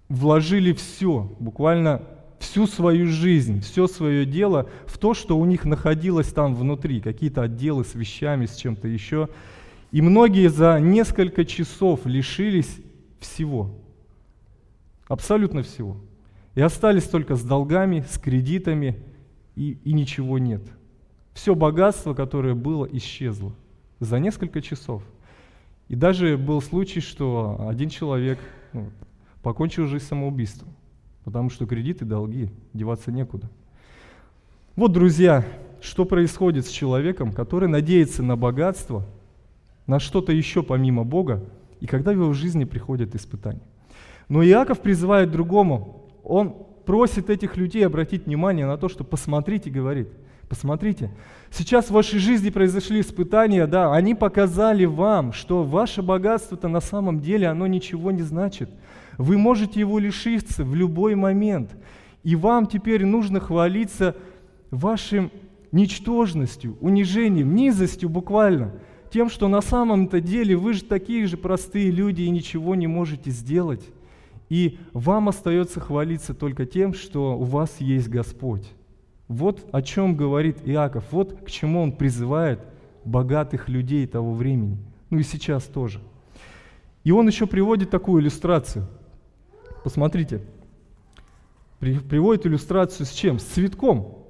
вложили 0.08 0.74
все, 0.74 1.34
буквально 1.40 2.02
всю 2.38 2.66
свою 2.66 3.06
жизнь, 3.06 3.60
все 3.60 3.86
свое 3.86 4.24
дело 4.26 4.68
в 4.86 4.98
то, 4.98 5.14
что 5.14 5.38
у 5.38 5.44
них 5.44 5.64
находилось 5.64 6.32
там 6.32 6.54
внутри, 6.54 7.00
какие-то 7.00 7.42
отделы 7.42 7.84
с 7.84 7.94
вещами, 7.94 8.46
с 8.46 8.56
чем-то 8.56 8.88
еще. 8.88 9.28
И 9.92 10.02
многие 10.02 10.48
за 10.48 10.78
несколько 10.80 11.44
часов 11.44 12.04
лишились 12.04 12.78
всего, 13.20 13.74
абсолютно 15.08 15.62
всего. 15.62 15.96
И 16.54 16.60
остались 16.60 17.04
только 17.04 17.36
с 17.36 17.42
долгами, 17.42 18.04
с 18.08 18.18
кредитами, 18.18 19.02
и, 19.54 19.78
и 19.84 19.92
ничего 19.92 20.38
нет. 20.38 20.62
Все 21.32 21.54
богатство, 21.54 22.14
которое 22.14 22.54
было, 22.54 22.86
исчезло 22.90 23.52
за 24.00 24.18
несколько 24.18 24.60
часов. 24.60 25.02
И 25.88 25.94
даже 25.94 26.36
был 26.36 26.60
случай, 26.60 27.00
что 27.00 27.66
один 27.68 27.88
человек 27.88 28.38
ну, 28.72 28.90
покончил 29.42 29.86
жизнь 29.86 30.04
самоубийством, 30.04 30.74
потому 31.26 31.50
что 31.50 31.66
кредиты, 31.66 32.04
долги, 32.04 32.50
деваться 32.72 33.10
некуда. 33.10 33.50
Вот, 34.76 34.92
друзья, 34.92 35.44
что 35.80 36.04
происходит 36.04 36.66
с 36.66 36.70
человеком, 36.70 37.32
который 37.32 37.68
надеется 37.68 38.22
на 38.22 38.36
богатство, 38.36 39.04
на 39.88 39.98
что-то 39.98 40.30
еще 40.30 40.62
помимо 40.62 41.02
Бога, 41.02 41.42
и 41.80 41.86
когда 41.88 42.12
в 42.12 42.14
его 42.14 42.32
жизни 42.32 42.62
приходят 42.62 43.16
испытания. 43.16 43.60
Но 44.28 44.44
Иаков 44.44 44.80
призывает 44.80 45.32
другому, 45.32 46.06
он 46.22 46.54
просит 46.84 47.28
этих 47.28 47.56
людей 47.56 47.84
обратить 47.84 48.26
внимание 48.26 48.64
на 48.64 48.78
то, 48.78 48.88
что 48.88 49.02
посмотрите, 49.02 49.68
говорит, 49.68 50.08
посмотрите, 50.48 51.10
сейчас 51.50 51.86
в 51.86 51.92
вашей 51.92 52.18
жизни 52.18 52.50
произошли 52.50 53.00
испытания, 53.00 53.66
да, 53.66 53.92
они 53.92 54.14
показали 54.14 54.84
вам, 54.84 55.32
что 55.32 55.62
ваше 55.62 56.02
богатство-то 56.02 56.68
на 56.68 56.80
самом 56.80 57.20
деле, 57.20 57.48
оно 57.48 57.66
ничего 57.66 58.10
не 58.10 58.22
значит. 58.22 58.70
Вы 59.18 59.38
можете 59.38 59.80
его 59.80 59.98
лишиться 59.98 60.64
в 60.64 60.74
любой 60.74 61.14
момент. 61.14 61.70
И 62.22 62.36
вам 62.36 62.66
теперь 62.66 63.04
нужно 63.04 63.40
хвалиться 63.40 64.16
вашим 64.70 65.30
ничтожностью, 65.72 66.76
унижением, 66.80 67.54
низостью 67.54 68.08
буквально, 68.08 68.72
тем, 69.10 69.30
что 69.30 69.48
на 69.48 69.60
самом-то 69.60 70.20
деле 70.20 70.56
вы 70.56 70.72
же 70.72 70.84
такие 70.84 71.26
же 71.26 71.36
простые 71.36 71.90
люди 71.90 72.22
и 72.22 72.30
ничего 72.30 72.74
не 72.74 72.86
можете 72.86 73.30
сделать. 73.30 73.84
И 74.48 74.78
вам 74.92 75.28
остается 75.28 75.80
хвалиться 75.80 76.34
только 76.34 76.66
тем, 76.66 76.94
что 76.94 77.36
у 77.36 77.44
вас 77.44 77.76
есть 77.80 78.08
Господь. 78.08 78.72
Вот 79.28 79.68
о 79.72 79.82
чем 79.82 80.16
говорит 80.16 80.58
Иаков, 80.64 81.04
вот 81.10 81.40
к 81.42 81.50
чему 81.50 81.82
он 81.82 81.92
призывает 81.92 82.60
богатых 83.04 83.68
людей 83.68 84.06
того 84.06 84.34
времени, 84.34 84.78
ну 85.10 85.18
и 85.18 85.22
сейчас 85.22 85.64
тоже. 85.64 86.00
И 87.04 87.12
он 87.12 87.26
еще 87.26 87.46
приводит 87.46 87.90
такую 87.90 88.22
иллюстрацию. 88.22 88.86
Посмотрите, 89.84 90.42
приводит 91.78 92.46
иллюстрацию 92.46 93.06
с 93.06 93.10
чем? 93.10 93.38
С 93.38 93.44
цветком. 93.44 94.26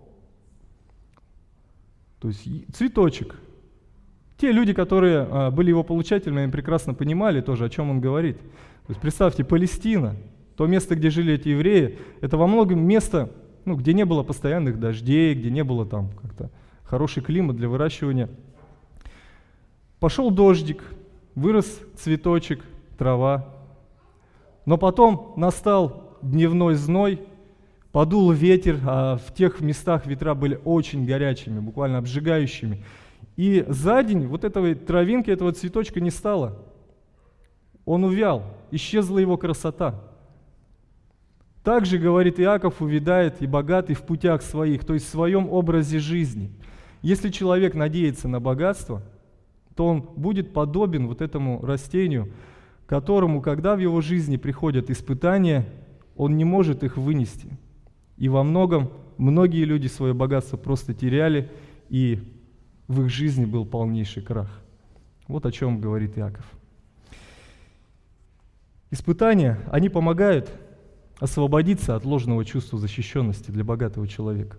То 2.20 2.28
есть 2.28 2.46
цветочек. 2.74 3.36
Те 4.36 4.52
люди, 4.52 4.74
которые 4.74 5.20
а, 5.20 5.50
были 5.50 5.70
его 5.70 5.82
получателями, 5.82 6.42
они 6.42 6.52
прекрасно 6.52 6.92
понимали 6.92 7.40
тоже, 7.40 7.64
о 7.64 7.68
чем 7.70 7.90
он 7.90 8.00
говорит. 8.00 8.38
То 8.38 8.90
есть 8.90 9.00
представьте, 9.00 9.44
Палестина, 9.44 10.16
то 10.56 10.66
место, 10.66 10.94
где 10.94 11.08
жили 11.08 11.34
эти 11.34 11.48
евреи, 11.48 11.98
это 12.20 12.36
во 12.36 12.46
многом 12.46 12.80
место, 12.86 13.30
ну, 13.66 13.74
где 13.74 13.92
не 13.92 14.04
было 14.04 14.22
постоянных 14.22 14.80
дождей, 14.80 15.34
где 15.34 15.50
не 15.50 15.64
было 15.64 15.84
там 15.84 16.10
как-то 16.22 16.50
хороший 16.84 17.22
климат 17.22 17.56
для 17.56 17.68
выращивания. 17.68 18.30
Пошел 19.98 20.30
дождик, 20.30 20.84
вырос 21.34 21.80
цветочек, 21.96 22.64
трава, 22.96 23.52
но 24.66 24.78
потом 24.78 25.34
настал 25.36 26.16
дневной 26.22 26.76
зной, 26.76 27.20
подул 27.90 28.30
ветер, 28.30 28.78
а 28.86 29.16
в 29.16 29.34
тех 29.34 29.60
местах 29.60 30.06
ветра 30.06 30.34
были 30.34 30.60
очень 30.64 31.04
горячими, 31.04 31.58
буквально 31.58 31.98
обжигающими. 31.98 32.84
И 33.36 33.64
за 33.68 34.02
день 34.02 34.26
вот 34.26 34.44
этой 34.44 34.74
травинки, 34.76 35.30
этого 35.30 35.52
цветочка 35.52 36.00
не 36.00 36.10
стало. 36.10 36.62
Он 37.84 38.04
увял, 38.04 38.44
исчезла 38.70 39.18
его 39.18 39.36
красота. 39.36 40.02
Также, 41.66 41.98
говорит 41.98 42.38
Иаков, 42.38 42.80
увядает 42.80 43.42
и 43.42 43.46
богатый 43.48 43.94
в 43.94 44.02
путях 44.02 44.42
своих, 44.42 44.84
то 44.84 44.94
есть 44.94 45.06
в 45.06 45.08
своем 45.08 45.50
образе 45.50 45.98
жизни. 45.98 46.52
Если 47.02 47.28
человек 47.28 47.74
надеется 47.74 48.28
на 48.28 48.38
богатство, 48.38 49.02
то 49.74 49.88
он 49.88 50.00
будет 50.00 50.52
подобен 50.52 51.08
вот 51.08 51.20
этому 51.20 51.60
растению, 51.66 52.30
которому, 52.86 53.42
когда 53.42 53.74
в 53.74 53.80
его 53.80 54.00
жизни 54.00 54.36
приходят 54.36 54.90
испытания, 54.90 55.66
он 56.14 56.36
не 56.36 56.44
может 56.44 56.84
их 56.84 56.96
вынести. 56.96 57.48
И 58.16 58.28
во 58.28 58.44
многом 58.44 58.92
многие 59.18 59.64
люди 59.64 59.88
свое 59.88 60.14
богатство 60.14 60.56
просто 60.56 60.94
теряли, 60.94 61.50
и 61.88 62.20
в 62.86 63.02
их 63.02 63.10
жизни 63.10 63.44
был 63.44 63.66
полнейший 63.66 64.22
крах. 64.22 64.62
Вот 65.26 65.44
о 65.44 65.50
чем 65.50 65.80
говорит 65.80 66.16
Иаков. 66.16 66.48
Испытания, 68.92 69.58
они 69.72 69.88
помогают 69.88 70.48
освободиться 71.18 71.96
от 71.96 72.04
ложного 72.04 72.44
чувства 72.44 72.78
защищенности 72.78 73.50
для 73.50 73.64
богатого 73.64 74.06
человека. 74.06 74.58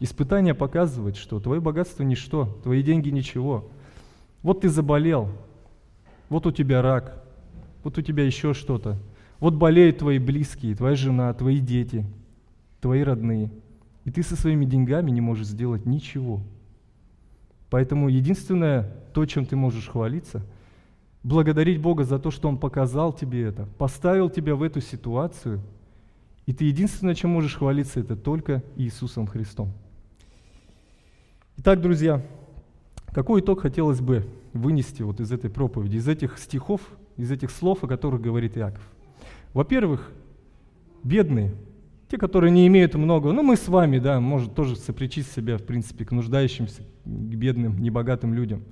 Испытания 0.00 0.54
показывают, 0.54 1.16
что 1.16 1.40
твое 1.40 1.60
богатство 1.60 2.02
ничто, 2.02 2.46
твои 2.62 2.82
деньги 2.82 3.08
ничего. 3.10 3.70
Вот 4.42 4.62
ты 4.62 4.68
заболел, 4.68 5.28
вот 6.28 6.46
у 6.46 6.52
тебя 6.52 6.82
рак, 6.82 7.22
вот 7.84 7.98
у 7.98 8.02
тебя 8.02 8.24
еще 8.24 8.54
что-то. 8.54 8.98
Вот 9.38 9.54
болеют 9.54 9.98
твои 9.98 10.18
близкие, 10.18 10.76
твоя 10.76 10.94
жена, 10.94 11.32
твои 11.34 11.58
дети, 11.58 12.06
твои 12.80 13.02
родные. 13.02 13.50
И 14.04 14.10
ты 14.10 14.22
со 14.22 14.36
своими 14.36 14.64
деньгами 14.64 15.10
не 15.10 15.20
можешь 15.20 15.48
сделать 15.48 15.84
ничего. 15.84 16.40
Поэтому 17.70 18.08
единственное, 18.08 18.92
то, 19.14 19.24
чем 19.26 19.46
ты 19.46 19.56
можешь 19.56 19.88
хвалиться– 19.88 20.44
благодарить 21.22 21.80
Бога 21.80 22.04
за 22.04 22.18
то, 22.18 22.30
что 22.30 22.48
Он 22.48 22.58
показал 22.58 23.12
тебе 23.12 23.44
это, 23.44 23.66
поставил 23.78 24.28
тебя 24.30 24.54
в 24.54 24.62
эту 24.62 24.80
ситуацию, 24.80 25.60
и 26.46 26.52
ты 26.52 26.64
единственное, 26.64 27.14
чем 27.14 27.30
можешь 27.30 27.56
хвалиться, 27.56 28.00
это 28.00 28.16
только 28.16 28.62
Иисусом 28.76 29.26
Христом. 29.26 29.72
Итак, 31.58 31.80
друзья, 31.80 32.24
какой 33.12 33.40
итог 33.40 33.60
хотелось 33.60 34.00
бы 34.00 34.26
вынести 34.52 35.02
вот 35.02 35.20
из 35.20 35.30
этой 35.30 35.50
проповеди, 35.50 35.96
из 35.96 36.08
этих 36.08 36.38
стихов, 36.38 36.80
из 37.16 37.30
этих 37.30 37.50
слов, 37.50 37.84
о 37.84 37.86
которых 37.86 38.20
говорит 38.20 38.56
Иаков? 38.56 38.82
Во-первых, 39.54 40.10
бедные, 41.04 41.54
те, 42.10 42.18
которые 42.18 42.50
не 42.50 42.66
имеют 42.66 42.94
много, 42.94 43.32
ну 43.32 43.42
мы 43.42 43.56
с 43.56 43.68
вами, 43.68 43.98
да, 43.98 44.18
может 44.18 44.54
тоже 44.54 44.76
сопричить 44.76 45.26
себя, 45.26 45.58
в 45.58 45.62
принципе, 45.62 46.04
к 46.04 46.10
нуждающимся, 46.10 46.82
к 47.04 47.08
бедным, 47.08 47.78
небогатым 47.78 48.34
людям. 48.34 48.64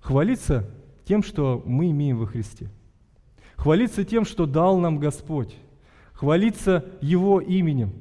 Хвалиться 0.00 0.68
тем, 1.08 1.22
что 1.22 1.62
мы 1.64 1.90
имеем 1.90 2.18
во 2.18 2.26
Христе. 2.26 2.68
Хвалиться 3.56 4.04
тем, 4.04 4.26
что 4.26 4.44
дал 4.44 4.78
нам 4.78 4.98
Господь. 4.98 5.56
Хвалиться 6.12 6.84
Его 7.00 7.40
именем. 7.40 7.94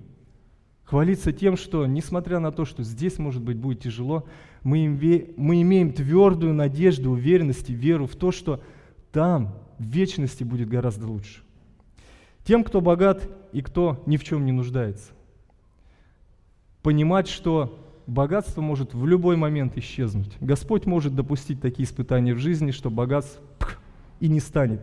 Хвалиться 0.84 1.32
тем, 1.32 1.56
что, 1.56 1.86
несмотря 1.86 2.40
на 2.40 2.52
то, 2.52 2.66
что 2.66 2.84
здесь, 2.84 3.18
может 3.18 3.42
быть, 3.42 3.56
будет 3.56 3.80
тяжело, 3.80 4.26
мы, 4.62 4.86
им, 4.86 5.00
мы 5.38 5.62
имеем 5.62 5.94
твердую 5.94 6.54
надежду, 6.54 7.12
уверенность 7.12 7.70
и 7.70 7.74
веру 7.74 8.08
в 8.08 8.16
то, 8.18 8.32
что 8.32 8.62
там, 9.14 9.56
в 9.80 9.86
вечности, 9.86 10.44
будет 10.44 10.68
гораздо 10.68 11.08
лучше. 11.08 11.44
Тем, 12.44 12.62
кто 12.66 12.82
богат 12.82 13.30
и 13.54 13.62
кто 13.62 14.04
ни 14.06 14.18
в 14.18 14.24
чем 14.26 14.46
не 14.46 14.52
нуждается. 14.52 15.14
Понимать, 16.82 17.30
что 17.30 17.80
богатство 18.08 18.62
может 18.62 18.94
в 18.94 19.06
любой 19.06 19.36
момент 19.36 19.78
исчезнуть. 19.78 20.36
Господь 20.40 20.86
может 20.86 21.14
допустить 21.14 21.62
такие 21.62 21.86
испытания 21.86 22.34
в 22.34 22.40
жизни, 22.40 22.72
что 22.72 22.90
богатств 22.90 23.40
и 24.20 24.30
не 24.30 24.40
станет. 24.40 24.82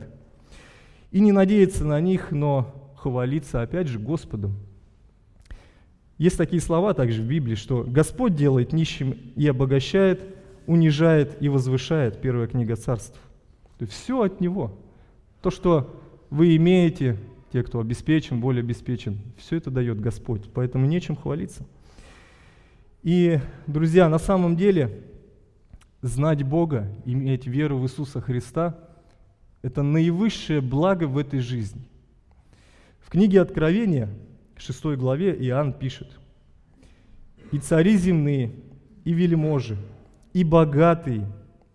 И 1.10 1.20
не 1.20 1.32
надеяться 1.32 1.84
на 1.84 2.00
них, 2.00 2.30
но 2.30 2.92
хвалиться 2.96 3.62
опять 3.62 3.88
же 3.88 3.98
Господом. 3.98 4.54
Есть 6.18 6.38
такие 6.38 6.62
слова 6.62 6.94
также 6.94 7.22
в 7.22 7.26
Библии, 7.26 7.56
что 7.56 7.84
Господь 7.87 8.37
делает 8.37 8.72
нищим 8.72 9.16
и 9.34 9.46
обогащает, 9.48 10.22
унижает 10.66 11.37
и 11.42 11.48
возвышает. 11.48 12.20
Первая 12.20 12.46
книга 12.46 12.76
царств. 12.76 13.18
То 13.78 13.84
есть 13.84 13.94
все 13.94 14.22
от 14.22 14.40
Него. 14.40 14.78
То, 15.42 15.50
что 15.50 16.00
вы 16.30 16.54
имеете, 16.56 17.16
те, 17.52 17.62
кто 17.62 17.80
обеспечен, 17.80 18.40
более 18.40 18.60
обеспечен, 18.60 19.18
все 19.37 19.56
это 19.56 19.70
дает 19.70 20.00
Господь. 20.00 20.48
Поэтому 20.54 20.87
нечем 20.87 21.16
хвалиться. 21.16 21.66
И, 23.05 23.38
друзья, 23.67 24.09
на 24.09 24.19
самом 24.19 24.57
деле 24.57 25.03
знать 26.01 26.43
Бога, 26.43 26.90
иметь 27.05 27.47
веру 27.47 27.77
в 27.77 27.85
Иисуса 27.85 28.23
Христа– 28.23 28.79
это 29.62 29.83
наивысшее 29.83 30.62
благо 30.62 31.05
в 31.05 31.19
этой 31.19 31.40
жизни. 31.40 31.87
В 33.01 33.11
книге 33.11 33.43
Откровения, 33.43 34.09
6 34.57 34.97
главе, 34.97 35.37
Иоанн 35.37 35.75
пишет, 35.75 36.19
«И 37.53 37.59
цари 37.59 37.99
земные, 37.99 38.53
и 39.05 39.12
вельможи, 39.12 39.77
и 40.33 40.43
богатые, 40.43 41.27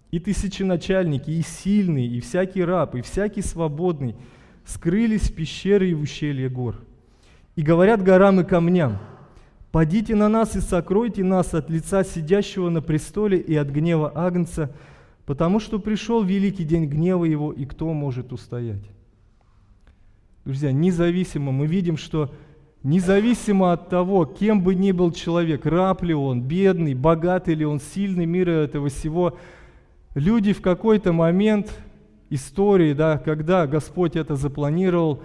и 0.09 0.19
тысяченачальники, 0.19 1.29
и 1.29 1.43
сильные, 1.43 2.07
и 2.07 2.21
всякий 2.21 2.63
раб, 2.63 2.95
и 2.95 3.01
всякий 3.01 3.43
свободный 3.43 4.15
скрылись 4.65 5.29
в 5.29 5.35
пещеры 5.35 5.91
и 5.91 5.93
в 5.93 6.01
ущелье 6.01 6.49
гор. 6.49 6.75
И 7.55 7.61
говорят 7.61 8.01
горам 8.01 8.39
и 8.39 8.43
камням, 8.43 8.97
«Падите 9.71 10.15
на 10.15 10.29
нас 10.29 10.55
и 10.55 10.61
сокройте 10.61 11.23
нас 11.23 11.53
от 11.53 11.69
лица 11.69 12.03
сидящего 12.03 12.69
на 12.69 12.81
престоле 12.81 13.37
и 13.37 13.55
от 13.55 13.69
гнева 13.69 14.11
Агнца, 14.15 14.71
потому 15.25 15.59
что 15.59 15.79
пришел 15.79 16.23
великий 16.23 16.63
день 16.63 16.85
гнева 16.85 17.25
его, 17.25 17.51
и 17.51 17.65
кто 17.65 17.93
может 17.93 18.33
устоять?» 18.33 18.83
Друзья, 20.45 20.71
независимо, 20.71 21.51
мы 21.51 21.67
видим, 21.67 21.97
что 21.97 22.33
независимо 22.81 23.73
от 23.73 23.89
того, 23.89 24.25
кем 24.25 24.63
бы 24.63 24.73
ни 24.73 24.91
был 24.91 25.11
человек, 25.11 25.65
раб 25.65 26.01
ли 26.03 26.13
он, 26.13 26.41
бедный, 26.41 26.95
богатый 26.95 27.53
ли 27.53 27.65
он, 27.65 27.79
сильный 27.79 28.25
мира 28.25 28.51
этого 28.51 28.89
всего, 28.89 29.37
люди 30.15 30.53
в 30.53 30.61
какой-то 30.61 31.13
момент 31.13 31.71
истории, 32.29 32.93
да, 32.93 33.17
когда 33.17 33.67
Господь 33.67 34.15
это 34.15 34.35
запланировал, 34.35 35.21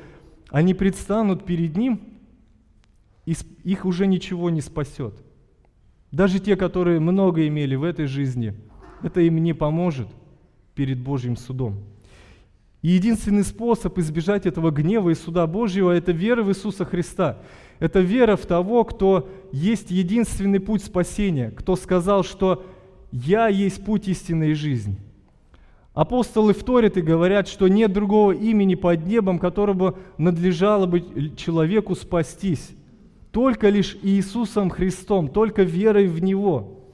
они 0.51 0.75
предстанут 0.75 1.45
перед 1.45 1.77
Ним, 1.77 2.01
их 3.27 3.85
уже 3.85 4.07
ничего 4.07 4.51
не 4.51 4.61
спасет. 4.61 5.15
Даже 6.11 6.39
те, 6.39 6.57
которые 6.57 7.01
много 7.01 7.47
имели 7.47 7.75
в 7.75 7.83
этой 7.83 8.07
жизни, 8.07 8.55
это 9.03 9.21
им 9.21 9.43
не 9.43 9.53
поможет 9.53 10.09
перед 10.75 10.99
Божьим 11.01 11.37
судом. 11.37 11.81
И 12.83 12.89
единственный 12.89 13.45
способ 13.45 13.99
избежать 13.99 14.45
этого 14.45 14.71
гнева 14.71 15.11
и 15.11 15.15
суда 15.15 15.47
Божьего– 15.47 15.91
это 15.93 16.13
вера 16.13 16.43
в 16.43 16.51
Иисуса 16.51 16.85
Христа. 16.85 17.39
Это 17.79 18.01
вера 18.01 18.37
в 18.37 18.45
того, 18.45 18.85
кто 18.85 19.31
есть 19.53 19.91
единственный 19.91 20.61
путь 20.61 20.85
спасения, 20.85 21.51
кто 21.51 21.77
сказал, 21.77 22.25
что 22.25 22.65
«Я 23.11 23.49
есть 23.49 23.85
путь 23.85 24.07
истины 24.07 24.51
и 24.51 24.55
жизнь». 24.55 24.99
Апостолы 25.95 26.53
вторят 26.53 26.97
и 26.97 27.03
говорят, 27.03 27.49
что 27.49 27.69
нет 27.69 27.93
другого 27.93 28.33
имени 28.33 28.75
под 28.75 29.07
небом, 29.07 29.39
которого 29.39 29.97
надлежало 30.19 30.87
бы 30.87 31.33
человеку 31.37 31.95
спастись. 31.95 32.73
Только 33.35 33.69
лишь 33.69 33.97
Иисусом 34.01 34.71
Христом, 34.71 35.27
только 35.27 35.65
верой 35.65 36.07
в 36.07 36.23
Него. 36.23 36.85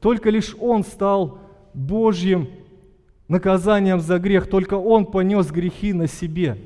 Только 0.00 0.30
лишь 0.30 0.54
Он 0.60 0.84
стал 0.84 1.40
Божьим 1.74 2.48
наказанием 3.26 3.98
за 3.98 4.20
грех, 4.20 4.48
только 4.48 4.74
Он 4.74 5.04
понес 5.04 5.50
грехи 5.50 5.92
на 5.92 6.06
себе. 6.06 6.56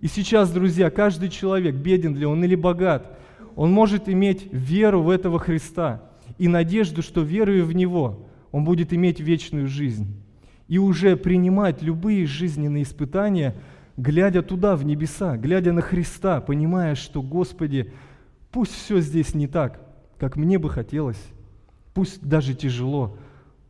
И 0.00 0.08
сейчас, 0.08 0.50
друзья, 0.50 0.90
каждый 0.90 1.28
человек, 1.28 1.76
беден 1.76 2.16
ли 2.16 2.26
он 2.26 2.42
или 2.42 2.56
богат, 2.56 3.16
он 3.54 3.70
может 3.70 4.08
иметь 4.08 4.52
веру 4.52 5.02
в 5.02 5.10
этого 5.10 5.38
Христа 5.38 6.02
и 6.36 6.48
надежду, 6.48 7.02
что 7.02 7.20
веруя 7.20 7.62
в 7.62 7.72
Него, 7.74 8.26
он 8.50 8.64
будет 8.64 8.92
иметь 8.92 9.20
вечную 9.20 9.68
жизнь 9.68 10.20
и 10.66 10.78
уже 10.78 11.16
принимать 11.16 11.80
любые 11.80 12.26
жизненные 12.26 12.82
испытания, 12.82 13.54
глядя 13.96 14.42
туда, 14.42 14.74
в 14.74 14.84
небеса, 14.84 15.36
глядя 15.36 15.72
на 15.72 15.80
Христа, 15.80 16.40
понимая, 16.40 16.96
что, 16.96 17.22
Господи, 17.22 17.92
пусть 18.56 18.72
все 18.72 19.00
здесь 19.00 19.34
не 19.34 19.46
так, 19.46 19.82
как 20.16 20.36
мне 20.36 20.58
бы 20.58 20.70
хотелось, 20.70 21.22
пусть 21.92 22.26
даже 22.26 22.54
тяжело, 22.54 23.18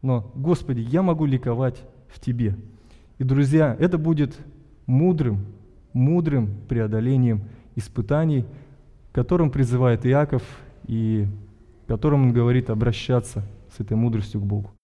но, 0.00 0.30
Господи, 0.36 0.78
я 0.78 1.02
могу 1.02 1.26
ликовать 1.26 1.82
в 2.06 2.20
Тебе. 2.20 2.56
И, 3.18 3.24
друзья, 3.24 3.76
это 3.80 3.98
будет 3.98 4.38
мудрым, 4.86 5.44
мудрым 5.92 6.54
преодолением 6.68 7.48
испытаний, 7.74 8.44
которым 9.10 9.50
призывает 9.50 10.06
Иаков 10.06 10.44
и 10.86 11.26
которым 11.88 12.26
он 12.26 12.32
говорит 12.32 12.70
обращаться 12.70 13.44
с 13.76 13.80
этой 13.80 13.96
мудростью 13.96 14.40
к 14.40 14.44
Богу. 14.44 14.75